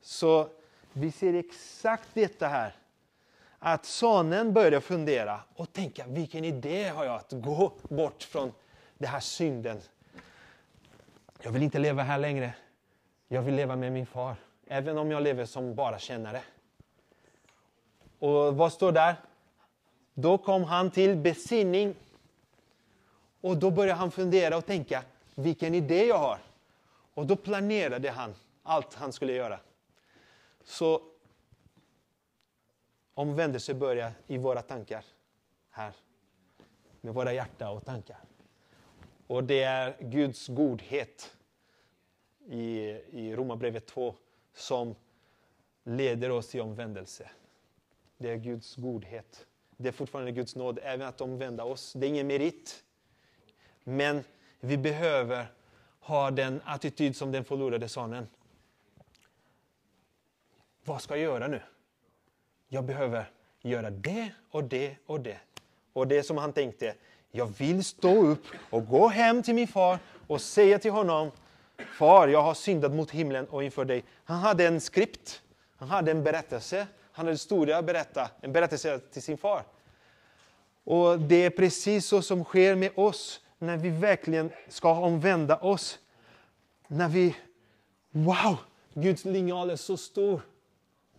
Så 0.00 0.48
vi 0.92 1.12
ser 1.12 1.34
exakt 1.34 2.08
detta 2.14 2.48
här. 2.48 2.74
Att 3.58 3.84
sonen 3.84 4.52
börjar 4.52 4.80
fundera 4.80 5.40
och 5.54 5.72
tänka, 5.72 6.06
vilken 6.06 6.44
idé 6.44 6.88
har 6.88 7.04
jag 7.04 7.14
att 7.14 7.32
gå 7.32 7.72
bort 7.88 8.22
från 8.22 8.52
den 8.98 9.08
här 9.08 9.20
synden. 9.20 9.80
Jag 11.42 11.50
vill 11.52 11.62
inte 11.62 11.78
leva 11.78 12.02
här 12.02 12.18
längre. 12.18 12.54
Jag 13.28 13.42
vill 13.42 13.54
leva 13.54 13.76
med 13.76 13.92
min 13.92 14.06
far, 14.06 14.36
även 14.66 14.98
om 14.98 15.10
jag 15.10 15.22
lever 15.22 15.44
som 15.44 15.74
bara 15.74 15.98
kännare. 15.98 16.42
Och 18.18 18.56
vad 18.56 18.72
står 18.72 18.92
där? 18.92 19.14
Då 20.14 20.38
kom 20.38 20.64
han 20.64 20.90
till 20.90 21.16
besinning. 21.16 21.94
Och 23.40 23.56
då 23.56 23.70
började 23.70 23.98
han 23.98 24.10
fundera 24.10 24.56
och 24.56 24.66
tänka, 24.66 25.02
vilken 25.34 25.74
idé 25.74 26.06
jag 26.06 26.18
har. 26.18 26.38
Och 27.14 27.26
då 27.26 27.36
planerade 27.36 28.10
han 28.10 28.34
allt 28.62 28.94
han 28.94 29.12
skulle 29.12 29.32
göra. 29.32 29.58
Så 30.64 31.02
omvändelse 33.14 33.74
börjar 33.74 34.12
i 34.26 34.38
våra 34.38 34.62
tankar, 34.62 35.04
här. 35.70 35.92
Med 37.00 37.14
våra 37.14 37.32
hjärta 37.32 37.70
och 37.70 37.84
tankar. 37.84 38.18
Och 39.26 39.44
det 39.44 39.62
är 39.62 39.96
Guds 40.00 40.48
godhet 40.48 41.36
i, 42.46 42.80
i 43.10 43.36
Romarbrevet 43.36 43.86
2 43.86 44.14
som 44.54 44.94
leder 45.84 46.30
oss 46.30 46.48
till 46.48 46.60
omvändelse. 46.60 47.30
Det 48.18 48.30
är 48.30 48.36
Guds 48.36 48.76
godhet. 48.76 49.46
Det 49.76 49.88
är 49.88 49.92
fortfarande 49.92 50.32
Guds 50.32 50.56
nåd, 50.56 50.78
även 50.82 51.08
att 51.08 51.20
omvända 51.20 51.64
oss. 51.64 51.92
Det 51.92 52.06
är 52.06 52.08
ingen 52.08 52.26
merit. 52.26 52.84
Men 53.84 54.24
vi 54.60 54.78
behöver 54.78 55.46
ha 56.00 56.30
den 56.30 56.60
attityd 56.64 57.16
som 57.16 57.32
den 57.32 57.44
förlorade 57.44 57.88
sonen. 57.88 58.26
Vad 60.84 61.02
ska 61.02 61.16
jag 61.16 61.22
göra 61.22 61.48
nu? 61.48 61.60
Jag 62.68 62.84
behöver 62.84 63.30
göra 63.62 63.90
det 63.90 64.30
och 64.50 64.64
det 64.64 64.96
och 65.06 65.20
det. 65.20 65.38
Och 65.92 66.08
det 66.08 66.22
som 66.22 66.36
han 66.36 66.52
tänkte, 66.52 66.94
jag 67.30 67.46
vill 67.46 67.84
stå 67.84 68.26
upp 68.26 68.44
och 68.70 68.86
gå 68.86 69.08
hem 69.08 69.42
till 69.42 69.54
min 69.54 69.68
far 69.68 69.98
och 70.26 70.40
säga 70.40 70.78
till 70.78 70.90
honom, 70.90 71.30
Far, 71.98 72.28
jag 72.28 72.42
har 72.42 72.54
syndat 72.54 72.92
mot 72.92 73.10
himlen 73.10 73.46
och 73.46 73.64
inför 73.64 73.84
dig. 73.84 74.04
Han 74.24 74.38
hade 74.38 74.66
en 74.66 74.80
skript, 74.80 75.42
han 75.76 75.88
hade 75.88 76.10
en 76.10 76.24
berättelse, 76.24 76.76
han 76.78 76.86
hade 77.12 77.30
en 77.30 77.34
historia 77.34 77.78
att 77.78 77.84
berätta, 77.84 78.30
en 78.40 78.52
berättelse 78.52 78.98
till 78.98 79.22
sin 79.22 79.38
far. 79.38 79.62
Och 80.84 81.18
det 81.20 81.44
är 81.44 81.50
precis 81.50 82.06
så 82.06 82.22
som 82.22 82.44
sker 82.44 82.74
med 82.74 82.90
oss 82.94 83.40
när 83.58 83.76
vi 83.76 83.90
verkligen 83.90 84.50
ska 84.68 84.92
omvända 84.94 85.56
oss. 85.56 85.98
När 86.88 87.08
vi, 87.08 87.36
wow, 88.10 88.56
Guds 88.94 89.24
linjal 89.24 89.70
är 89.70 89.76
så 89.76 89.96
stor. 89.96 90.40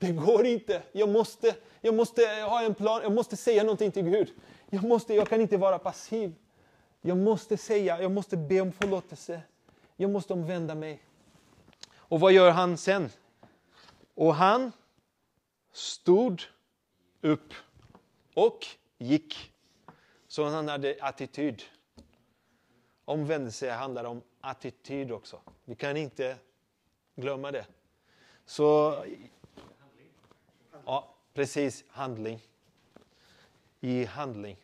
Det 0.08 0.12
går 0.12 0.46
inte. 0.46 0.82
Jag 0.92 1.10
måste, 1.10 1.56
jag 1.82 1.96
måste 1.96 2.22
ha 2.22 2.62
en 2.62 2.76
plan, 2.76 3.02
jag 3.04 3.12
måste 3.12 3.38
säga 3.38 3.64
någonting 3.64 3.92
till 3.92 4.04
Gud. 4.04 4.34
Jag, 4.70 4.84
måste, 4.84 5.14
jag 5.14 5.28
kan 5.28 5.42
inte 5.42 5.58
vara 5.58 5.80
passiv. 5.80 6.36
Jag 7.02 7.18
måste 7.18 7.58
säga, 7.58 8.02
jag 8.02 8.12
måste 8.12 8.38
be 8.38 8.62
om 8.62 8.72
förlåtelse. 8.72 9.42
Jag 9.96 10.10
måste 10.10 10.34
omvända 10.34 10.76
mig. 10.76 11.02
Och 11.96 12.20
vad 12.20 12.34
gör 12.34 12.52
han 12.52 12.78
sen? 12.78 13.10
Och 14.16 14.36
han 14.36 14.72
stod 15.72 16.42
upp 17.22 17.54
och 18.34 18.66
gick. 18.98 19.54
Så 20.28 20.46
han 20.46 20.68
hade 20.68 20.98
attityd. 21.02 21.64
Omvändelse 23.06 23.72
handlar 23.72 24.04
om 24.04 24.22
attityd 24.42 25.12
också. 25.12 25.40
Vi 25.66 25.76
kan 25.76 25.98
inte 25.98 26.38
glömma 27.16 27.52
det. 27.52 27.66
Så, 28.46 28.96
ja, 30.86 31.10
precis, 31.34 31.84
handling. 31.90 32.40
I 33.82 34.06
handling. 34.06 34.58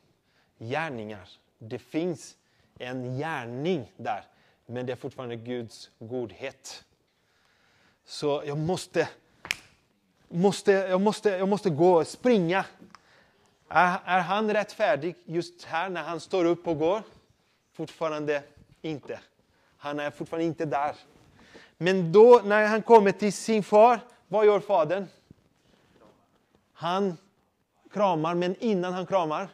Gärningar. 0.57 1.29
Det 1.57 1.79
finns 1.79 2.37
en 2.79 3.17
gärning 3.17 3.91
där, 3.97 4.23
men 4.65 4.85
det 4.85 4.91
är 4.91 4.95
fortfarande 4.95 5.35
Guds 5.35 5.89
godhet. 5.99 6.83
Så 8.05 8.43
jag 8.45 8.57
måste, 8.57 9.09
måste, 10.27 10.71
jag 10.71 11.01
måste, 11.01 11.29
jag 11.29 11.49
måste 11.49 11.69
gå 11.69 11.99
och 11.99 12.07
springa. 12.07 12.65
Är, 13.69 13.99
är 14.05 14.19
han 14.19 14.53
rättfärdig 14.53 15.15
just 15.25 15.63
här 15.63 15.89
när 15.89 16.03
han 16.03 16.19
står 16.19 16.45
upp 16.45 16.67
och 16.67 16.77
går? 16.77 17.03
Fortfarande 17.73 18.43
inte. 18.81 19.19
Han 19.77 19.99
är 19.99 20.11
fortfarande 20.11 20.45
inte 20.45 20.65
där. 20.65 20.95
Men 21.77 22.11
då 22.11 22.41
när 22.45 22.67
han 22.67 22.81
kommer 22.81 23.11
till 23.11 23.33
sin 23.33 23.63
far, 23.63 23.99
vad 24.27 24.45
gör 24.45 24.59
fadern? 24.59 25.07
Han 26.79 27.17
kramar, 27.91 28.35
men 28.35 28.55
innan 28.55 28.93
han 28.93 29.05
kramar, 29.05 29.49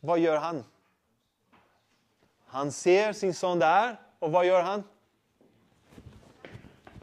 vad 0.00 0.18
gör 0.18 0.36
han? 0.36 0.64
Han 2.46 2.72
ser 2.72 3.12
sin 3.12 3.34
son 3.34 3.58
där, 3.58 4.00
och 4.18 4.32
vad 4.32 4.46
gör 4.46 4.62
han? 4.62 4.84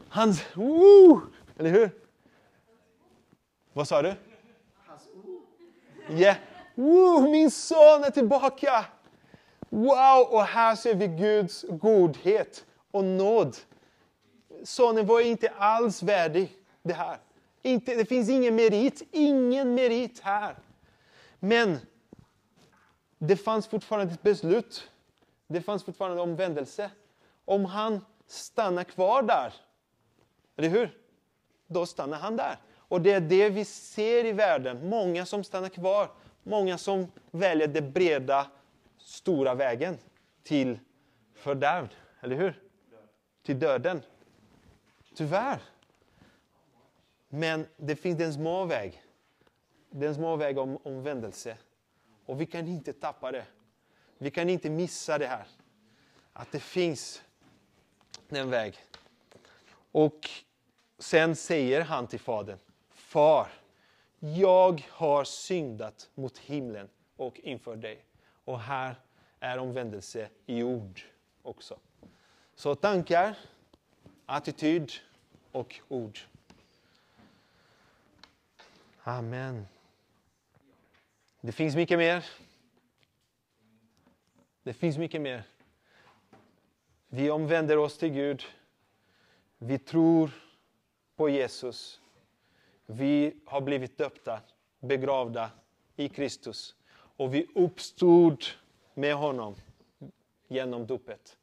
Han... 0.08 0.34
Woo! 0.54 1.20
Eller 1.58 1.70
hur? 1.70 1.90
Vad 3.72 3.88
sa 3.88 4.02
du? 4.02 4.14
Yeah. 6.08 6.36
Woo, 6.74 7.30
min 7.30 7.50
son 7.50 8.04
är 8.04 8.10
tillbaka! 8.10 8.84
Wow! 9.68 10.26
Och 10.30 10.44
här 10.44 10.76
ser 10.76 10.94
vi 10.94 11.06
Guds 11.06 11.64
godhet 11.68 12.64
och 12.90 13.04
nåd. 13.04 13.56
Sonen 14.64 15.06
var 15.06 15.20
inte 15.20 15.48
alls 15.48 16.02
värdig 16.02 16.56
det 16.82 16.94
här. 16.94 17.18
Inte, 17.62 17.94
det 17.94 18.04
finns 18.04 18.28
ingen 18.28 18.54
merit, 18.54 19.02
ingen 19.10 19.74
merit 19.74 20.20
här. 20.20 20.56
Men 21.38 21.78
det 23.18 23.36
fanns 23.36 23.66
fortfarande 23.66 24.14
ett 24.14 24.22
beslut. 24.22 24.90
Det 25.46 25.62
fanns 25.62 25.84
fortfarande 25.84 26.22
omvändelse. 26.22 26.90
Om 27.44 27.64
han 27.64 28.04
stannar 28.26 28.84
kvar 28.84 29.22
där, 29.22 29.54
eller 30.56 30.68
hur? 30.68 30.98
Då 31.66 31.86
stannar 31.86 32.18
han 32.18 32.36
där. 32.36 32.56
Och 32.76 33.00
det 33.00 33.12
är 33.12 33.20
det 33.20 33.50
vi 33.50 33.64
ser 33.64 34.24
i 34.24 34.32
världen. 34.32 34.88
Många 34.88 35.26
som 35.26 35.44
stannar 35.44 35.68
kvar. 35.68 36.10
Många 36.42 36.78
som 36.78 37.06
väljer 37.30 37.68
den 37.68 37.92
breda, 37.92 38.50
stora 38.98 39.54
vägen 39.54 39.98
till 40.42 40.78
fördärv. 41.34 41.88
Eller 42.20 42.36
hur? 42.36 42.62
Till 43.42 43.58
döden. 43.58 44.02
Tyvärr. 45.14 45.58
Men 47.34 47.66
det 47.76 47.96
finns 47.96 48.20
en 48.20 48.32
små 48.32 48.64
väg. 48.64 49.02
Den 49.90 50.14
små 50.14 50.36
väg 50.36 50.58
om 50.58 50.78
omvändelse. 50.82 51.56
Och 52.26 52.40
vi 52.40 52.46
kan 52.46 52.68
inte 52.68 52.92
tappa 52.92 53.32
det. 53.32 53.44
Vi 54.18 54.30
kan 54.30 54.48
inte 54.48 54.70
missa 54.70 55.18
det 55.18 55.26
här. 55.26 55.46
Att 56.32 56.52
det 56.52 56.60
finns 56.60 57.22
en 58.28 58.50
väg. 58.50 58.78
Och 59.92 60.30
sen 60.98 61.36
säger 61.36 61.80
han 61.80 62.06
till 62.06 62.20
fadern, 62.20 62.58
Far, 62.90 63.48
jag 64.18 64.86
har 64.90 65.24
syndat 65.24 66.10
mot 66.14 66.38
himlen 66.38 66.88
och 67.16 67.40
inför 67.40 67.76
dig. 67.76 68.04
Och 68.44 68.60
här 68.60 68.94
är 69.40 69.58
omvändelse 69.58 70.28
i 70.46 70.62
ord 70.62 71.00
också. 71.42 71.78
Så 72.54 72.74
tankar, 72.74 73.36
attityd 74.26 74.92
och 75.52 75.80
ord. 75.88 76.18
Amen. 79.04 79.66
Det 81.40 81.52
finns 81.52 81.76
mycket 81.76 81.98
mer. 81.98 82.24
Det 84.62 84.72
finns 84.72 84.98
mycket 84.98 85.20
mer. 85.20 85.44
Vi 87.08 87.30
omvänder 87.30 87.76
oss 87.76 87.98
till 87.98 88.08
Gud. 88.08 88.42
Vi 89.58 89.78
tror 89.78 90.30
på 91.16 91.28
Jesus. 91.28 92.00
Vi 92.86 93.40
har 93.46 93.60
blivit 93.60 93.98
döpta, 93.98 94.40
begravda 94.80 95.50
i 95.96 96.08
Kristus. 96.08 96.74
Och 96.94 97.34
vi 97.34 97.46
uppstod 97.54 98.44
med 98.94 99.14
honom 99.14 99.54
genom 100.48 100.86
dopet. 100.86 101.36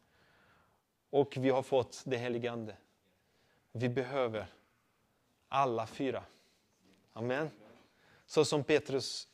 Och 1.10 1.38
vi 1.38 1.50
har 1.50 1.63
fått 1.63 2.04
det 2.06 2.17
helige 2.17 2.52
Ande. 2.52 2.76
Vi 3.72 3.89
behöver 3.89 4.48
alla 5.48 5.88
fyra. 5.88 6.24
Amen. 7.13 7.52
Så 8.26 8.45
som 8.45 8.63
Petrus 8.63 9.28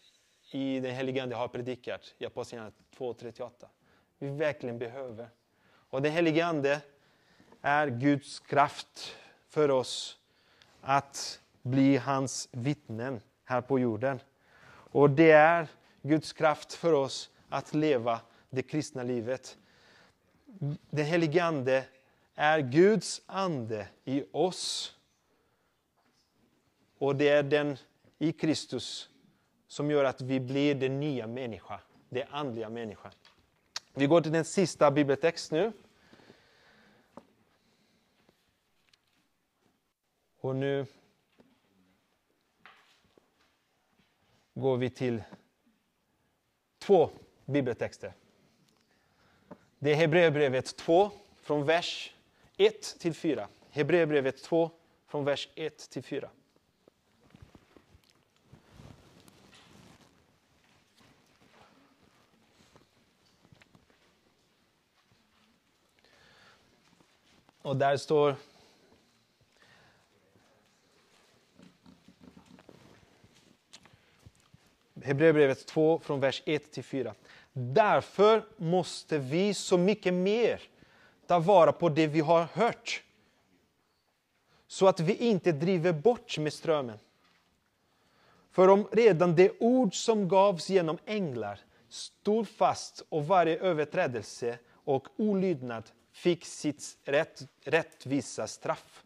i 0.51 0.79
den 0.79 0.95
helige 0.95 1.23
Ande 1.23 1.35
har 1.35 1.47
predikat 1.47 2.15
i 2.17 2.25
Apostlagärningarna 2.25 2.75
2.38. 2.97 3.51
Vi 4.19 4.29
verkligen 4.29 4.79
behöver. 4.79 5.29
Och 5.89 6.01
den 6.01 6.11
helige 6.11 6.45
Ande 6.45 6.81
är 7.61 7.87
Guds 7.87 8.39
kraft 8.39 9.15
för 9.47 9.71
oss 9.71 10.17
att 10.81 11.39
bli 11.61 11.97
hans 11.97 12.49
vittnen 12.51 13.21
här 13.45 13.61
på 13.61 13.79
jorden. 13.79 14.19
Och 14.67 15.09
det 15.09 15.31
är 15.31 15.67
Guds 16.01 16.33
kraft 16.33 16.73
för 16.73 16.93
oss 16.93 17.29
att 17.49 17.73
leva 17.73 18.19
det 18.49 18.63
kristna 18.63 19.03
livet. 19.03 19.57
Den 20.89 21.05
helige 21.05 21.43
Ande 21.43 21.85
är 22.35 22.59
Guds 22.59 23.21
ande 23.25 23.87
i 24.03 24.23
oss. 24.31 24.94
Och 26.97 27.15
det 27.15 27.29
är 27.29 27.43
den 27.43 27.77
i 28.17 28.31
Kristus 28.31 29.09
som 29.67 29.91
gör 29.91 30.03
att 30.03 30.21
vi 30.21 30.39
blir 30.39 30.75
den 30.75 30.99
nya 30.99 31.27
människa, 31.27 31.79
den 32.09 32.27
andliga 32.29 32.69
människan. 32.69 33.11
Vi 33.93 34.07
går 34.07 34.21
till 34.21 34.31
den 34.31 34.45
sista 34.45 34.91
bibeltext 34.91 35.51
nu. 35.51 35.71
Och 40.39 40.55
nu 40.55 40.85
går 44.53 44.77
vi 44.77 44.89
till 44.89 45.23
två 46.79 47.09
bibeltexter. 47.45 48.13
Det 49.79 49.91
är 49.91 49.95
Hebreerbrevet 49.95 50.77
2 50.77 51.11
från 51.41 51.65
vers 51.65 52.13
1 52.57 52.99
till 52.99 53.13
4. 53.13 53.47
Hebreerbrevet 53.69 54.43
2 54.43 54.71
från 55.07 55.25
vers 55.25 55.49
1 55.55 55.89
till 55.89 56.03
4. 56.03 56.29
Och 67.65 67.77
där 67.77 67.97
står 67.97 68.35
Hebreerbrevet 75.03 75.65
2 75.65 75.99
från 75.99 76.19
vers 76.19 76.43
1 76.45 76.71
till 76.71 76.83
4. 76.83 77.13
Därför 77.53 78.45
måste 78.57 79.17
vi 79.17 79.53
så 79.53 79.77
mycket 79.77 80.13
mer 80.13 80.61
ta 81.27 81.39
vara 81.39 81.71
på 81.71 81.89
det 81.89 82.07
vi 82.07 82.19
har 82.19 82.43
hört. 82.53 83.03
Så 84.67 84.87
att 84.87 84.99
vi 84.99 85.15
inte 85.15 85.51
driver 85.51 85.93
bort 85.93 86.37
med 86.37 86.53
strömmen. 86.53 86.99
För 88.51 88.67
om 88.67 88.87
redan 88.91 89.35
det 89.35 89.51
ord 89.59 89.95
som 89.95 90.27
gavs 90.27 90.69
genom 90.69 90.97
änglar 91.05 91.59
stod 91.89 92.47
fast 92.47 93.05
och 93.09 93.27
varje 93.27 93.57
överträdelse 93.57 94.57
och 94.71 95.07
olydnad 95.17 95.83
fick 96.15 96.45
sitt 96.45 96.97
rätt, 97.03 97.47
rättvisa 97.63 98.47
straff. 98.47 99.03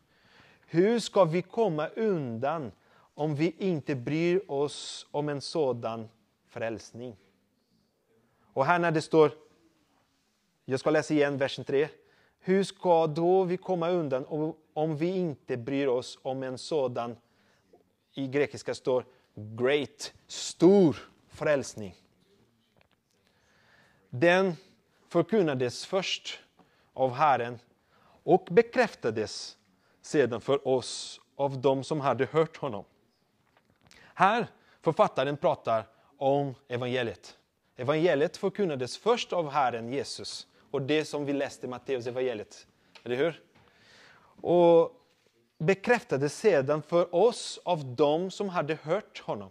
Hur 0.65 1.00
ska 1.00 1.26
vi 1.26 1.41
komma 1.41 1.88
undan 1.88 2.72
om 3.13 3.36
vi 3.36 3.56
inte 3.58 3.95
bryr 3.95 4.41
oss 4.48 5.08
om 5.12 5.30
en 5.30 5.41
sådan 5.41 6.10
frälsning? 6.48 7.15
Och 8.54 8.65
här 8.65 8.80
när 8.80 8.91
det 8.91 9.02
står, 9.02 9.32
jag 10.65 10.80
ska 10.80 10.89
läsa 10.89 11.13
igen 11.13 11.38
versen 11.38 11.65
3. 11.65 11.89
Hur 12.39 12.63
ska 12.63 13.08
då 13.08 13.43
vi 13.43 13.58
komma 13.58 13.89
undan 13.89 14.54
om 14.74 14.98
vi 14.98 15.08
inte 15.08 15.58
bryr 15.58 15.88
oss 15.88 16.19
om 16.22 16.43
en 16.43 16.58
sådan, 16.58 17.17
i 18.13 18.28
grekiska 18.28 18.76
står 18.76 19.06
great, 19.36 20.13
stor 20.28 20.98
frälsning. 21.30 21.95
Den 24.10 24.54
förkunnades 25.08 25.86
först 25.86 26.39
av 27.00 27.14
Herren 27.14 27.60
och 28.24 28.48
bekräftades 28.52 29.58
sedan 30.02 30.42
för 30.42 30.68
oss 30.68 31.22
av 31.36 31.62
dem 31.62 31.84
som 31.84 32.02
hade 32.02 32.26
hört 32.26 32.58
honom. 32.58 32.86
Här 34.14 34.48
författaren 34.82 35.38
pratar 35.38 35.88
om 36.18 36.56
evangeliet. 36.68 37.38
Evangeliet 37.76 38.38
förkunnades 38.38 38.98
först 38.98 39.34
av 39.34 39.50
Herren 39.50 39.94
Jesus 39.94 40.48
och 40.72 40.82
det 40.82 41.06
som 41.06 41.26
vi 41.26 41.34
läste 41.34 41.66
i 41.66 41.70
Matteus 41.70 42.08
evangeliet. 42.08 42.68
Eller 43.04 43.16
hur? 43.16 43.44
Och 44.42 44.92
bekräftades 45.58 46.38
sedan 46.38 46.82
för 46.82 47.16
oss 47.16 47.60
av 47.66 47.96
dem 47.96 48.32
som 48.32 48.50
hade 48.50 48.76
hört 48.76 49.20
honom. 49.20 49.50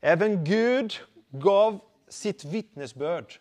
Även 0.00 0.44
Gud 0.44 0.94
gav 1.30 1.80
sitt 2.08 2.44
vittnesbörd 2.44 3.40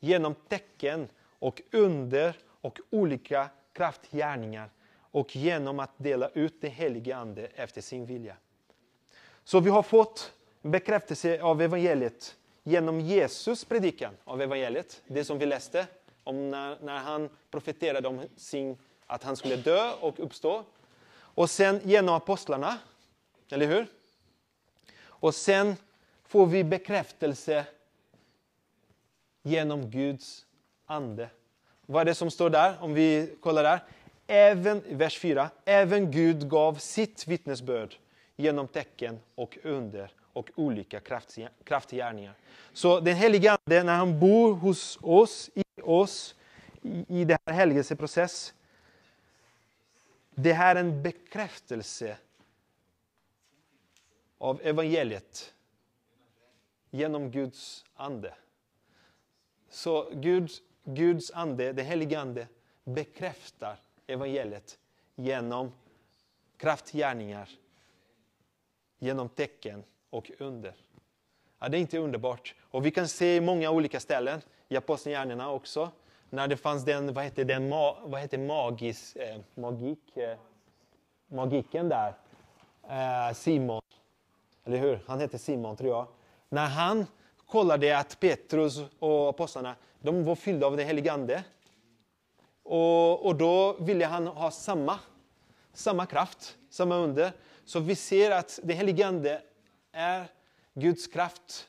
genom 0.00 0.34
tecken 0.34 1.08
och 1.38 1.62
under 1.72 2.36
och 2.66 2.80
olika 2.90 3.48
kraftgärningar 3.72 4.70
och 4.98 5.36
genom 5.36 5.80
att 5.80 5.90
dela 5.96 6.28
ut 6.28 6.60
det 6.60 6.68
helige 6.68 7.16
Ande 7.16 7.46
efter 7.46 7.80
sin 7.80 8.06
vilja. 8.06 8.36
Så 9.44 9.60
vi 9.60 9.70
har 9.70 9.82
fått 9.82 10.32
bekräftelse 10.62 11.42
av 11.42 11.62
evangeliet 11.62 12.36
genom 12.62 13.00
Jesus 13.00 13.64
predikan 13.64 14.14
av 14.24 14.42
evangeliet, 14.42 15.02
det 15.06 15.24
som 15.24 15.38
vi 15.38 15.46
läste 15.46 15.86
om 16.24 16.50
när, 16.50 16.78
när 16.82 16.98
han 16.98 17.28
profeterade 17.50 18.08
om 18.08 18.22
sin, 18.36 18.78
att 19.06 19.22
han 19.22 19.36
skulle 19.36 19.56
dö 19.56 19.92
och 20.00 20.20
uppstå. 20.20 20.64
Och 21.14 21.50
sen 21.50 21.80
genom 21.84 22.14
apostlarna, 22.14 22.78
eller 23.50 23.66
hur? 23.66 23.86
Och 24.98 25.34
sen 25.34 25.76
får 26.24 26.46
vi 26.46 26.64
bekräftelse 26.64 27.66
genom 29.42 29.90
Guds 29.90 30.46
ande. 30.86 31.30
Vad 31.86 32.00
är 32.00 32.04
det 32.04 32.14
som 32.14 32.30
står 32.30 32.50
där? 32.50 32.76
Om 32.80 32.94
vi 32.94 33.36
kollar 33.40 33.62
där. 33.62 33.84
Även, 34.26 34.82
vers 34.88 35.18
4. 35.18 35.50
Även 35.64 36.10
Gud 36.10 36.50
gav 36.50 36.74
sitt 36.74 37.26
vittnesbörd 37.26 37.96
genom 38.36 38.68
tecken 38.68 39.20
och 39.34 39.58
under 39.62 40.10
och 40.32 40.50
olika 40.54 41.00
kraftgärningar. 41.64 42.34
Så 42.72 43.00
den 43.00 43.16
helige 43.16 43.50
Ande, 43.52 43.82
när 43.82 43.96
han 43.96 44.20
bor 44.20 44.54
hos 44.54 44.98
oss, 45.02 45.50
i 45.54 45.62
oss, 45.82 46.34
i, 46.82 47.20
i 47.20 47.24
den 47.24 47.38
här 47.46 47.54
helgelseprocess, 47.54 48.54
det 50.34 50.52
här 50.52 50.76
är 50.76 50.80
en 50.80 51.02
bekräftelse 51.02 52.16
av 54.38 54.60
evangeliet 54.62 55.54
genom 56.90 57.30
Guds 57.30 57.84
ande. 57.94 58.34
Så 59.70 60.10
Gud, 60.12 60.50
Guds 60.88 61.30
ande, 61.30 61.72
den 61.72 61.86
helige 61.86 62.20
Ande, 62.20 62.46
bekräftar 62.84 63.78
evangeliet 64.06 64.78
genom 65.14 65.72
kraftgärningar, 66.56 67.48
genom 68.98 69.28
tecken 69.28 69.84
och 70.10 70.30
under. 70.38 70.74
Ja, 71.58 71.68
det 71.68 71.78
är 71.78 71.80
inte 71.80 71.98
underbart. 71.98 72.54
Och 72.60 72.86
vi 72.86 72.90
kan 72.90 73.08
se 73.08 73.36
i 73.36 73.40
många 73.40 73.70
olika 73.70 74.00
ställen, 74.00 74.40
i 74.68 74.76
Apostlagärningarna 74.76 75.50
också, 75.50 75.90
när 76.30 76.48
det 76.48 76.56
fanns 76.56 76.84
den, 76.84 77.14
vad 77.14 77.24
heter 77.24 77.44
den, 77.44 77.70
vad 78.10 78.20
heter 78.20 78.38
magis, 78.38 79.16
eh, 79.16 79.40
magik, 79.54 80.16
eh, 80.16 80.38
magiken 81.26 81.88
där, 81.88 82.14
eh, 82.82 83.34
Simon, 83.34 83.82
eller 84.64 84.78
hur? 84.78 85.00
Han 85.06 85.20
heter 85.20 85.38
Simon 85.38 85.76
tror 85.76 85.90
jag. 85.90 86.06
När 86.48 86.66
han 86.66 87.06
kollade 87.46 87.98
att 87.98 88.20
Petrus 88.20 88.78
och 88.98 89.28
apostlarna, 89.28 89.74
de 90.00 90.24
var 90.24 90.34
fyllda 90.34 90.66
av 90.66 90.76
den 90.76 90.86
helige 90.86 91.12
Ande. 91.12 91.44
Och, 92.62 93.26
och 93.26 93.36
då 93.36 93.72
ville 93.72 94.06
han 94.06 94.26
ha 94.26 94.50
samma, 94.50 94.98
samma 95.72 96.06
kraft, 96.06 96.56
samma 96.70 96.96
under. 96.96 97.32
Så 97.64 97.80
vi 97.80 97.94
ser 97.94 98.30
att 98.30 98.60
den 98.62 98.76
helige 98.76 99.06
Ande 99.06 99.42
är 99.92 100.26
Guds 100.74 101.06
kraft 101.06 101.68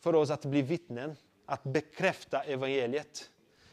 för 0.00 0.14
oss 0.14 0.30
att 0.30 0.44
bli 0.44 0.62
vittnen, 0.62 1.16
att 1.46 1.62
bekräfta 1.62 2.42
evangeliet. 2.42 3.30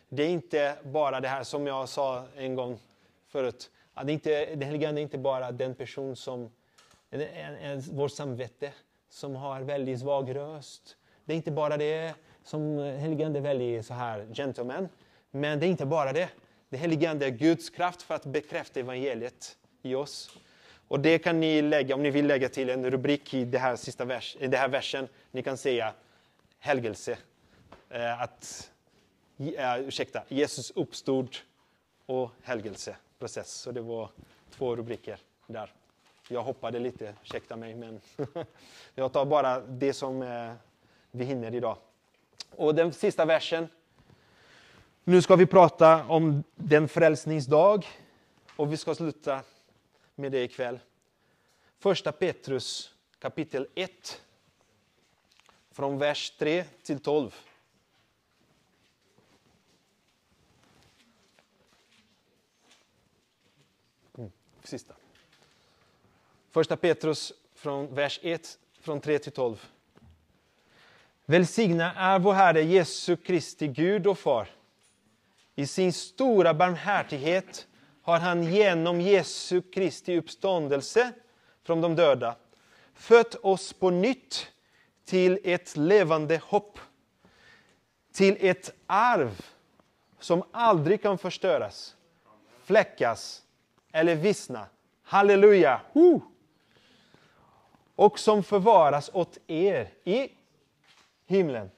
Det 0.10 0.24
är 0.24 0.30
inte 0.30 0.76
bara 0.84 1.20
det 1.20 1.28
här 1.28 1.44
som 1.44 1.68
jag 1.68 1.90
sa 1.90 2.26
en 2.36 2.56
gång 2.56 2.80
förut. 3.28 3.72
Att 3.94 4.08
det 4.08 4.14
inte, 4.14 4.46
den 4.46 4.62
helige 4.62 4.90
Ande 4.90 5.02
är 5.02 5.04
inte 5.04 5.18
bara 5.18 5.52
den 5.52 5.76
person 5.76 6.16
som, 6.16 6.52
en, 7.10 7.22
en, 7.22 7.56
en, 7.56 7.82
vårt 7.82 8.12
samvete, 8.12 8.74
som 9.10 9.36
har 9.36 9.62
väldigt 9.62 10.00
svag 10.00 10.36
röst. 10.36 10.98
Det 11.28 11.34
är 11.34 11.38
inte 11.38 11.52
bara 11.52 11.78
det 11.78 12.16
som 12.44 12.78
heligande 12.80 13.40
är 13.40 13.44
väldigt 13.44 13.86
så 13.86 13.94
här 13.94 14.28
gentleman. 14.34 14.90
Men 15.32 15.60
det 15.60 15.66
är 15.66 15.70
inte 15.70 15.86
bara 15.86 16.14
det. 16.14 16.30
Det 16.70 16.78
heligande 16.78 17.26
är 17.26 17.30
Guds 17.30 17.70
kraft 17.70 18.02
för 18.02 18.16
att 18.16 18.26
bekräfta 18.26 18.80
evangeliet 18.80 19.58
i 19.82 19.96
oss. 19.96 20.38
Och 20.88 21.00
det 21.00 21.20
kan 21.20 21.40
ni 21.40 21.62
lägga, 21.62 21.96
om 21.96 22.04
ni 22.04 22.10
vill 22.12 22.28
lägga 22.28 22.50
till 22.50 22.70
en 22.70 22.92
rubrik 22.92 23.34
i 23.34 23.46
det 23.46 23.58
här 23.58 23.76
sista 23.76 24.06
vers, 24.06 24.38
i 24.40 24.48
det 24.48 24.58
här 24.58 24.68
versen. 24.68 25.08
Ni 25.32 25.44
kan 25.44 25.58
säga 25.58 25.94
helgelse. 26.60 27.18
Eh, 27.90 28.22
att, 28.22 28.72
eh, 29.38 29.80
ursäkta, 29.80 30.24
Jesus 30.28 30.72
uppstod 30.72 31.36
och 32.06 32.32
helgelseprocess. 32.44 33.52
Så 33.52 33.72
det 33.72 33.82
var 33.82 34.10
två 34.52 34.76
rubriker 34.76 35.20
där. 35.48 35.74
Jag 36.30 36.42
hoppade 36.42 36.80
lite, 36.80 37.14
ursäkta 37.24 37.56
mig, 37.56 37.76
men 37.76 38.02
jag 38.96 39.14
tar 39.14 39.26
bara 39.26 39.60
det 39.60 39.94
som 39.94 40.22
eh, 40.22 40.54
vi 41.18 41.26
hinner 41.26 41.56
idag. 41.56 41.78
Och 42.56 42.76
den 42.76 42.94
sista 42.94 43.26
versen. 43.26 43.68
Nu 45.04 45.22
ska 45.22 45.36
vi 45.36 45.46
prata 45.46 46.06
om 46.06 46.44
den 46.56 46.88
frälsningsdag 46.88 47.86
och 48.56 48.74
vi 48.74 48.78
ska 48.78 48.96
sluta 48.96 49.42
med 50.16 50.32
det 50.32 50.44
ikväll. 50.44 50.80
Första 51.80 52.12
Petrus 52.12 52.94
kapitel 53.20 53.68
1 53.76 54.22
från 55.72 55.98
vers 55.98 56.32
3 56.38 56.64
till 56.84 57.00
12. 57.00 57.36
Mm, 64.18 64.32
sista. 64.64 64.96
Första 66.52 66.78
Petrus 66.78 67.34
från 67.54 67.96
vers 67.96 68.20
1, 68.24 68.60
från 68.80 69.02
3 69.02 69.20
till 69.20 69.32
12. 69.32 69.66
Välsigna 71.30 71.94
är 71.94 72.20
vår 72.20 72.34
Herre 72.34 72.62
Jesu 72.62 73.16
Kristi 73.16 73.68
Gud 73.68 74.08
och 74.08 74.20
Far. 74.20 74.50
I 75.56 75.68
sin 75.68 75.94
stora 75.94 76.54
barmhärtighet 76.54 77.68
har 78.02 78.20
han 78.20 78.44
genom 78.44 79.02
Jesu 79.02 79.62
Kristi 79.62 80.18
uppståndelse 80.18 81.12
från 81.64 81.82
de 81.82 81.96
döda 81.96 82.36
fött 82.94 83.36
oss 83.36 83.74
på 83.74 83.90
nytt 83.90 84.48
till 85.06 85.40
ett 85.44 85.78
levande 85.78 86.42
hopp. 86.44 86.80
Till 88.14 88.38
ett 88.40 88.74
arv 88.86 89.46
som 90.20 90.44
aldrig 90.52 91.02
kan 91.02 91.18
förstöras, 91.18 91.96
fläckas 92.64 93.42
eller 93.92 94.16
vissna. 94.16 94.66
Halleluja! 95.04 95.82
Och 97.96 98.20
som 98.20 98.44
förvaras 98.44 99.10
åt 99.14 99.38
er 99.48 99.90
i 100.04 100.30
himlen. 101.28 101.72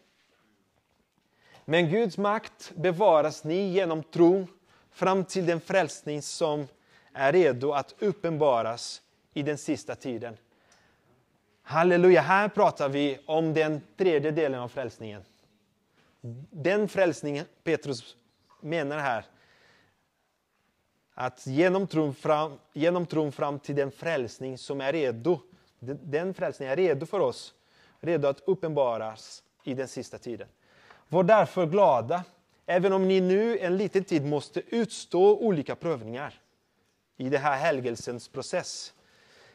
Men 1.65 1.89
Guds 1.89 2.17
makt 2.17 2.71
bevaras 2.75 3.43
ni 3.43 3.69
genom 3.69 4.03
tron 4.03 4.47
fram 4.91 5.25
till 5.25 5.45
den 5.45 5.61
frälsning 5.61 6.21
som 6.21 6.67
är 7.13 7.31
redo 7.31 7.71
att 7.71 7.95
uppenbaras 7.99 9.01
i 9.33 9.43
den 9.43 9.57
sista 9.57 9.95
tiden. 9.95 10.37
Halleluja, 11.61 12.21
här 12.21 12.49
pratar 12.49 12.89
vi 12.89 13.19
om 13.25 13.53
den 13.53 13.81
tredje 13.97 14.31
delen 14.31 14.59
av 14.59 14.67
frälsningen. 14.67 15.23
Den 16.51 16.87
frälsningen 16.87 17.45
Petrus 17.63 18.15
menar 18.61 18.99
här, 18.99 19.25
att 21.13 21.47
genom 21.47 21.87
tron, 21.87 22.13
fram, 22.13 22.59
genom 22.73 23.05
tron 23.05 23.31
fram 23.31 23.59
till 23.59 23.75
den 23.75 23.91
frälsning 23.91 24.57
som 24.57 24.81
är 24.81 24.93
redo, 24.93 25.39
den 25.79 26.33
frälsningen 26.33 26.71
är 26.71 26.75
redo 26.75 27.05
för 27.05 27.19
oss, 27.19 27.53
redo 28.01 28.27
att 28.27 28.41
uppenbaras 28.45 29.43
i 29.63 29.73
den 29.73 29.87
sista 29.87 30.17
tiden. 30.17 30.47
Var 31.07 31.23
därför 31.23 31.65
glada, 31.65 32.23
även 32.65 32.93
om 32.93 33.07
ni 33.07 33.21
nu 33.21 33.59
en 33.59 33.77
liten 33.77 34.03
tid 34.03 34.25
måste 34.25 34.61
utstå 34.75 35.37
olika 35.37 35.75
prövningar 35.75 36.41
i 37.17 37.29
den 37.29 37.41
här 37.41 37.57
helgelsens 37.57 38.27
process. 38.27 38.93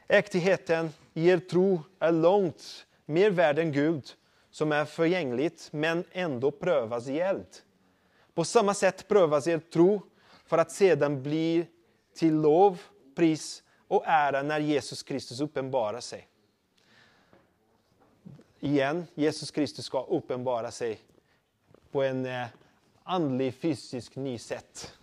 Äktigheten 0.08 0.90
i 1.14 1.28
er 1.28 1.38
tro 1.38 1.82
är 1.98 2.12
långt 2.12 2.86
mer 3.06 3.30
värd 3.30 3.58
än 3.58 3.72
Gud, 3.72 4.10
som 4.50 4.72
är 4.72 4.84
förgängligt 4.84 5.68
men 5.72 6.04
ändå 6.12 6.50
prövas 6.50 7.08
i 7.08 7.20
eld. 7.20 7.46
På 8.34 8.44
samma 8.44 8.74
sätt 8.74 9.08
prövas 9.08 9.46
er 9.46 9.58
tro 9.58 10.02
för 10.46 10.58
att 10.58 10.70
sedan 10.70 11.22
bli 11.22 11.66
till 12.14 12.34
lov, 12.34 12.80
pris 13.16 13.62
och 13.88 14.02
ära 14.06 14.42
när 14.42 14.60
Jesus 14.60 15.02
Kristus 15.02 15.40
uppenbarar 15.40 16.00
sig. 16.00 16.28
Igen, 18.64 19.06
Jesus 19.14 19.50
Kristus 19.50 19.84
ska 19.84 20.02
uppenbara 20.02 20.70
sig 20.70 20.98
på 21.90 22.02
en 22.02 22.26
eh, 22.26 22.46
andlig, 23.02 23.54
fysisk 23.54 24.16
ny 24.16 24.38
sätt. 24.38 24.94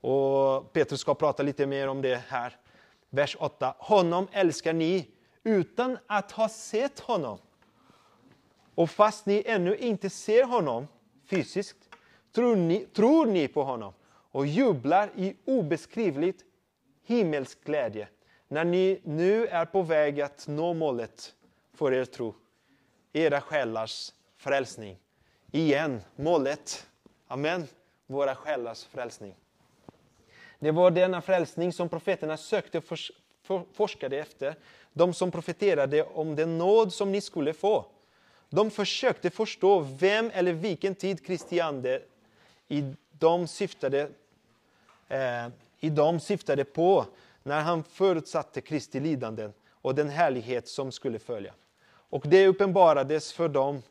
Och 0.00 0.72
Petrus 0.72 1.00
ska 1.00 1.14
prata 1.14 1.42
lite 1.42 1.66
mer 1.66 1.88
om 1.88 2.02
det 2.02 2.16
här 2.28 2.56
vers 3.10 3.36
8. 3.40 3.74
Honom 3.78 4.28
älskar 4.32 4.72
ni 4.72 5.08
utan 5.42 5.98
att 6.06 6.32
ha 6.32 6.48
sett 6.48 7.00
honom. 7.00 7.38
Och 8.74 8.90
fast 8.90 9.26
ni 9.26 9.42
ännu 9.46 9.76
inte 9.76 10.10
ser 10.10 10.44
honom 10.44 10.88
fysiskt 11.26 11.88
tror 12.32 12.56
ni, 12.56 12.86
tror 12.86 13.26
ni 13.26 13.48
på 13.48 13.62
honom 13.62 13.92
och 14.06 14.46
jublar 14.46 15.10
i 15.16 15.36
obeskrivligt 15.44 16.44
himmelsk 17.02 17.64
glädje 17.64 18.08
när 18.48 18.64
ni 18.64 19.00
nu 19.04 19.46
är 19.46 19.64
på 19.64 19.82
väg 19.82 20.20
att 20.20 20.46
nå 20.48 20.74
målet 20.74 21.34
för 21.74 21.92
er 21.92 22.04
tro, 22.04 22.34
era 23.12 23.40
själars 23.40 24.12
frälsning. 24.36 24.98
Igen, 25.52 26.00
målet. 26.16 26.86
Amen. 27.28 27.68
Våra 28.06 28.34
själars 28.34 28.84
frälsning. 28.84 29.34
Det 30.58 30.70
var 30.70 30.90
denna 30.90 31.22
frälsning 31.22 31.72
som 31.72 31.88
profeterna 31.88 32.36
sökte 32.36 32.78
och 32.78 33.66
forskade 33.72 34.18
efter. 34.18 34.54
De 34.92 35.14
som 35.14 35.30
profeterade 35.30 36.02
om 36.02 36.36
den 36.36 36.58
nåd 36.58 36.92
som 36.92 37.12
ni 37.12 37.20
skulle 37.20 37.52
få. 37.52 37.86
De 38.48 38.70
försökte 38.70 39.30
förstå 39.30 39.80
vem 39.80 40.30
eller 40.34 40.52
vilken 40.52 40.94
tid 40.94 41.26
Kristi 41.26 41.60
ande 41.60 42.02
i 42.68 42.94
dem 43.10 43.46
syftade, 43.46 44.08
eh, 45.08 45.48
i 45.80 45.90
dem 45.90 46.20
syftade 46.20 46.64
på 46.64 47.06
när 47.42 47.60
han 47.60 47.84
förutsatte 47.84 48.60
Kristi 48.60 49.00
lidanden 49.00 49.52
och 49.70 49.94
den 49.94 50.08
härlighet 50.08 50.68
som 50.68 50.92
skulle 50.92 51.18
följa. 51.18 51.54
Och 52.08 52.24
det 52.26 52.46
uppenbarades 52.46 53.32
för 53.32 53.48
dem 53.48 53.82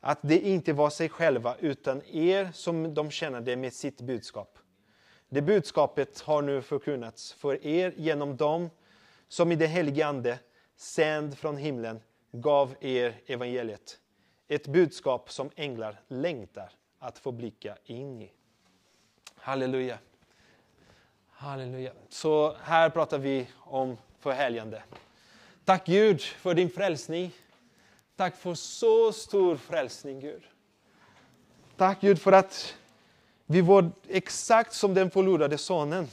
att 0.00 0.18
det 0.22 0.40
inte 0.40 0.72
var 0.72 0.90
sig 0.90 1.08
själva 1.08 1.56
utan 1.60 2.02
er 2.06 2.50
som 2.54 2.94
de 2.94 3.10
tjänade 3.10 3.56
med 3.56 3.72
sitt 3.72 4.00
budskap. 4.00 4.58
Det 5.28 5.42
budskapet 5.42 6.20
har 6.20 6.42
nu 6.42 6.62
förkunnats 6.62 7.32
för 7.32 7.66
er 7.66 7.94
genom 7.96 8.36
dem 8.36 8.70
som 9.28 9.52
i 9.52 9.56
det 9.56 9.66
helige 9.66 10.06
Ande, 10.06 10.38
sänd 10.76 11.38
från 11.38 11.56
himlen, 11.56 12.00
gav 12.32 12.74
er 12.80 13.20
evangeliet. 13.26 13.98
Ett 14.48 14.66
budskap 14.66 15.32
som 15.32 15.50
änglar 15.56 16.00
längtar 16.08 16.72
att 16.98 17.18
få 17.18 17.32
blicka 17.32 17.76
in 17.84 18.22
i. 18.22 18.32
Halleluja. 19.34 19.98
Halleluja. 21.30 21.92
Så 22.08 22.56
här 22.62 22.90
pratar 22.90 23.18
vi 23.18 23.48
om 23.56 23.96
förhärligande. 24.18 24.82
Tack 25.64 25.86
Gud 25.86 26.20
för 26.20 26.54
din 26.54 26.70
frälsning. 26.70 27.32
Tack 28.18 28.36
för 28.36 28.54
så 28.54 29.12
stor 29.12 29.56
frälsning 29.56 30.20
Gud. 30.20 30.42
Tack 31.76 32.00
Gud 32.00 32.18
för 32.18 32.32
att 32.32 32.74
vi 33.46 33.60
var 33.60 33.90
exakt 34.08 34.74
som 34.74 34.94
den 34.94 35.10
förlorade 35.10 35.58
sonen. 35.58 36.08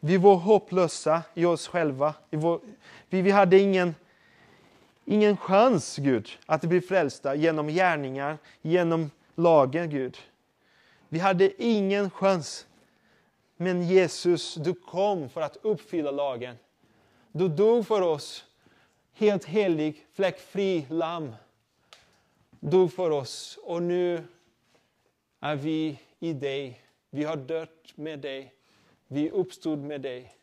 Vi 0.00 0.16
var 0.16 0.34
hopplösa 0.34 1.22
i 1.34 1.44
oss 1.44 1.68
själva. 1.68 2.14
Vi, 2.30 2.36
var, 2.36 2.60
vi, 3.08 3.22
vi 3.22 3.30
hade 3.30 3.58
ingen, 3.58 3.94
ingen 5.04 5.36
chans, 5.36 5.96
Gud, 5.96 6.28
att 6.46 6.64
bli 6.64 6.80
frälsta 6.80 7.34
genom 7.34 7.68
gärningar, 7.68 8.38
genom 8.62 9.10
lagen, 9.34 9.90
Gud. 9.90 10.18
Vi 11.08 11.18
hade 11.18 11.62
ingen 11.62 12.10
chans. 12.10 12.66
Men 13.56 13.88
Jesus, 13.88 14.54
du 14.54 14.74
kom 14.74 15.28
för 15.28 15.40
att 15.40 15.56
uppfylla 15.62 16.10
lagen. 16.10 16.56
Du 17.32 17.48
dog 17.48 17.86
för 17.86 18.00
oss, 18.02 18.44
helt 19.14 19.44
helig, 19.44 20.06
fläckfri 20.12 20.86
lamm. 20.90 21.34
Dog 22.60 22.92
för 22.92 23.10
oss 23.10 23.58
och 23.62 23.82
nu 23.82 24.24
är 25.40 25.56
vi 25.56 26.00
i 26.20 26.32
dig. 26.32 26.80
Vi 27.10 27.24
har 27.24 27.36
dött 27.36 27.92
med 27.94 28.18
dig. 28.18 28.54
Vi 29.08 29.30
uppstod 29.30 29.78
med 29.78 30.00
dig. 30.00 30.34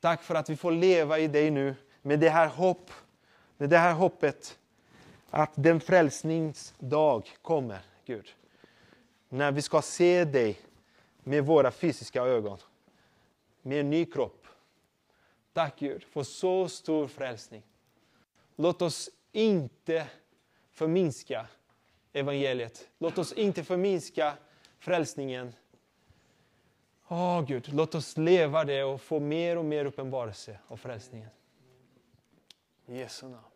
Tack 0.00 0.22
för 0.22 0.34
att 0.34 0.50
vi 0.50 0.56
får 0.56 0.72
leva 0.72 1.18
i 1.18 1.28
dig 1.28 1.50
nu 1.50 1.74
med 2.02 2.20
det 2.20 2.28
här 2.28 2.48
hopp, 2.48 2.90
med 3.56 3.70
det 3.70 3.78
här 3.78 3.94
hoppet 3.94 4.58
att 5.30 5.52
den 5.54 5.80
frälsningsdag 5.80 7.28
kommer, 7.42 7.78
Gud. 8.04 8.34
När 9.28 9.52
vi 9.52 9.62
ska 9.62 9.82
se 9.82 10.24
dig 10.24 10.60
med 11.22 11.46
våra 11.46 11.70
fysiska 11.70 12.22
ögon, 12.22 12.58
med 13.62 13.80
en 13.80 13.90
ny 13.90 14.04
kropp. 14.04 14.45
Tack 15.56 15.78
Gud 15.78 16.04
för 16.04 16.22
så 16.22 16.68
stor 16.68 17.08
frälsning. 17.08 17.62
Låt 18.56 18.82
oss 18.82 19.10
inte 19.32 20.06
förminska 20.70 21.46
evangeliet. 22.12 22.88
Låt 22.98 23.18
oss 23.18 23.32
inte 23.32 23.64
förminska 23.64 24.36
frälsningen. 24.78 25.52
Åh 27.08 27.38
oh, 27.38 27.46
Gud, 27.46 27.68
låt 27.72 27.94
oss 27.94 28.16
leva 28.16 28.64
det 28.64 28.84
och 28.84 29.00
få 29.00 29.20
mer 29.20 29.58
och 29.58 29.64
mer 29.64 29.84
uppenbarelse 29.84 30.58
av 30.66 30.76
frälsningen. 30.76 31.30
I 32.86 32.98
Jesu 32.98 33.28
namn. 33.28 33.55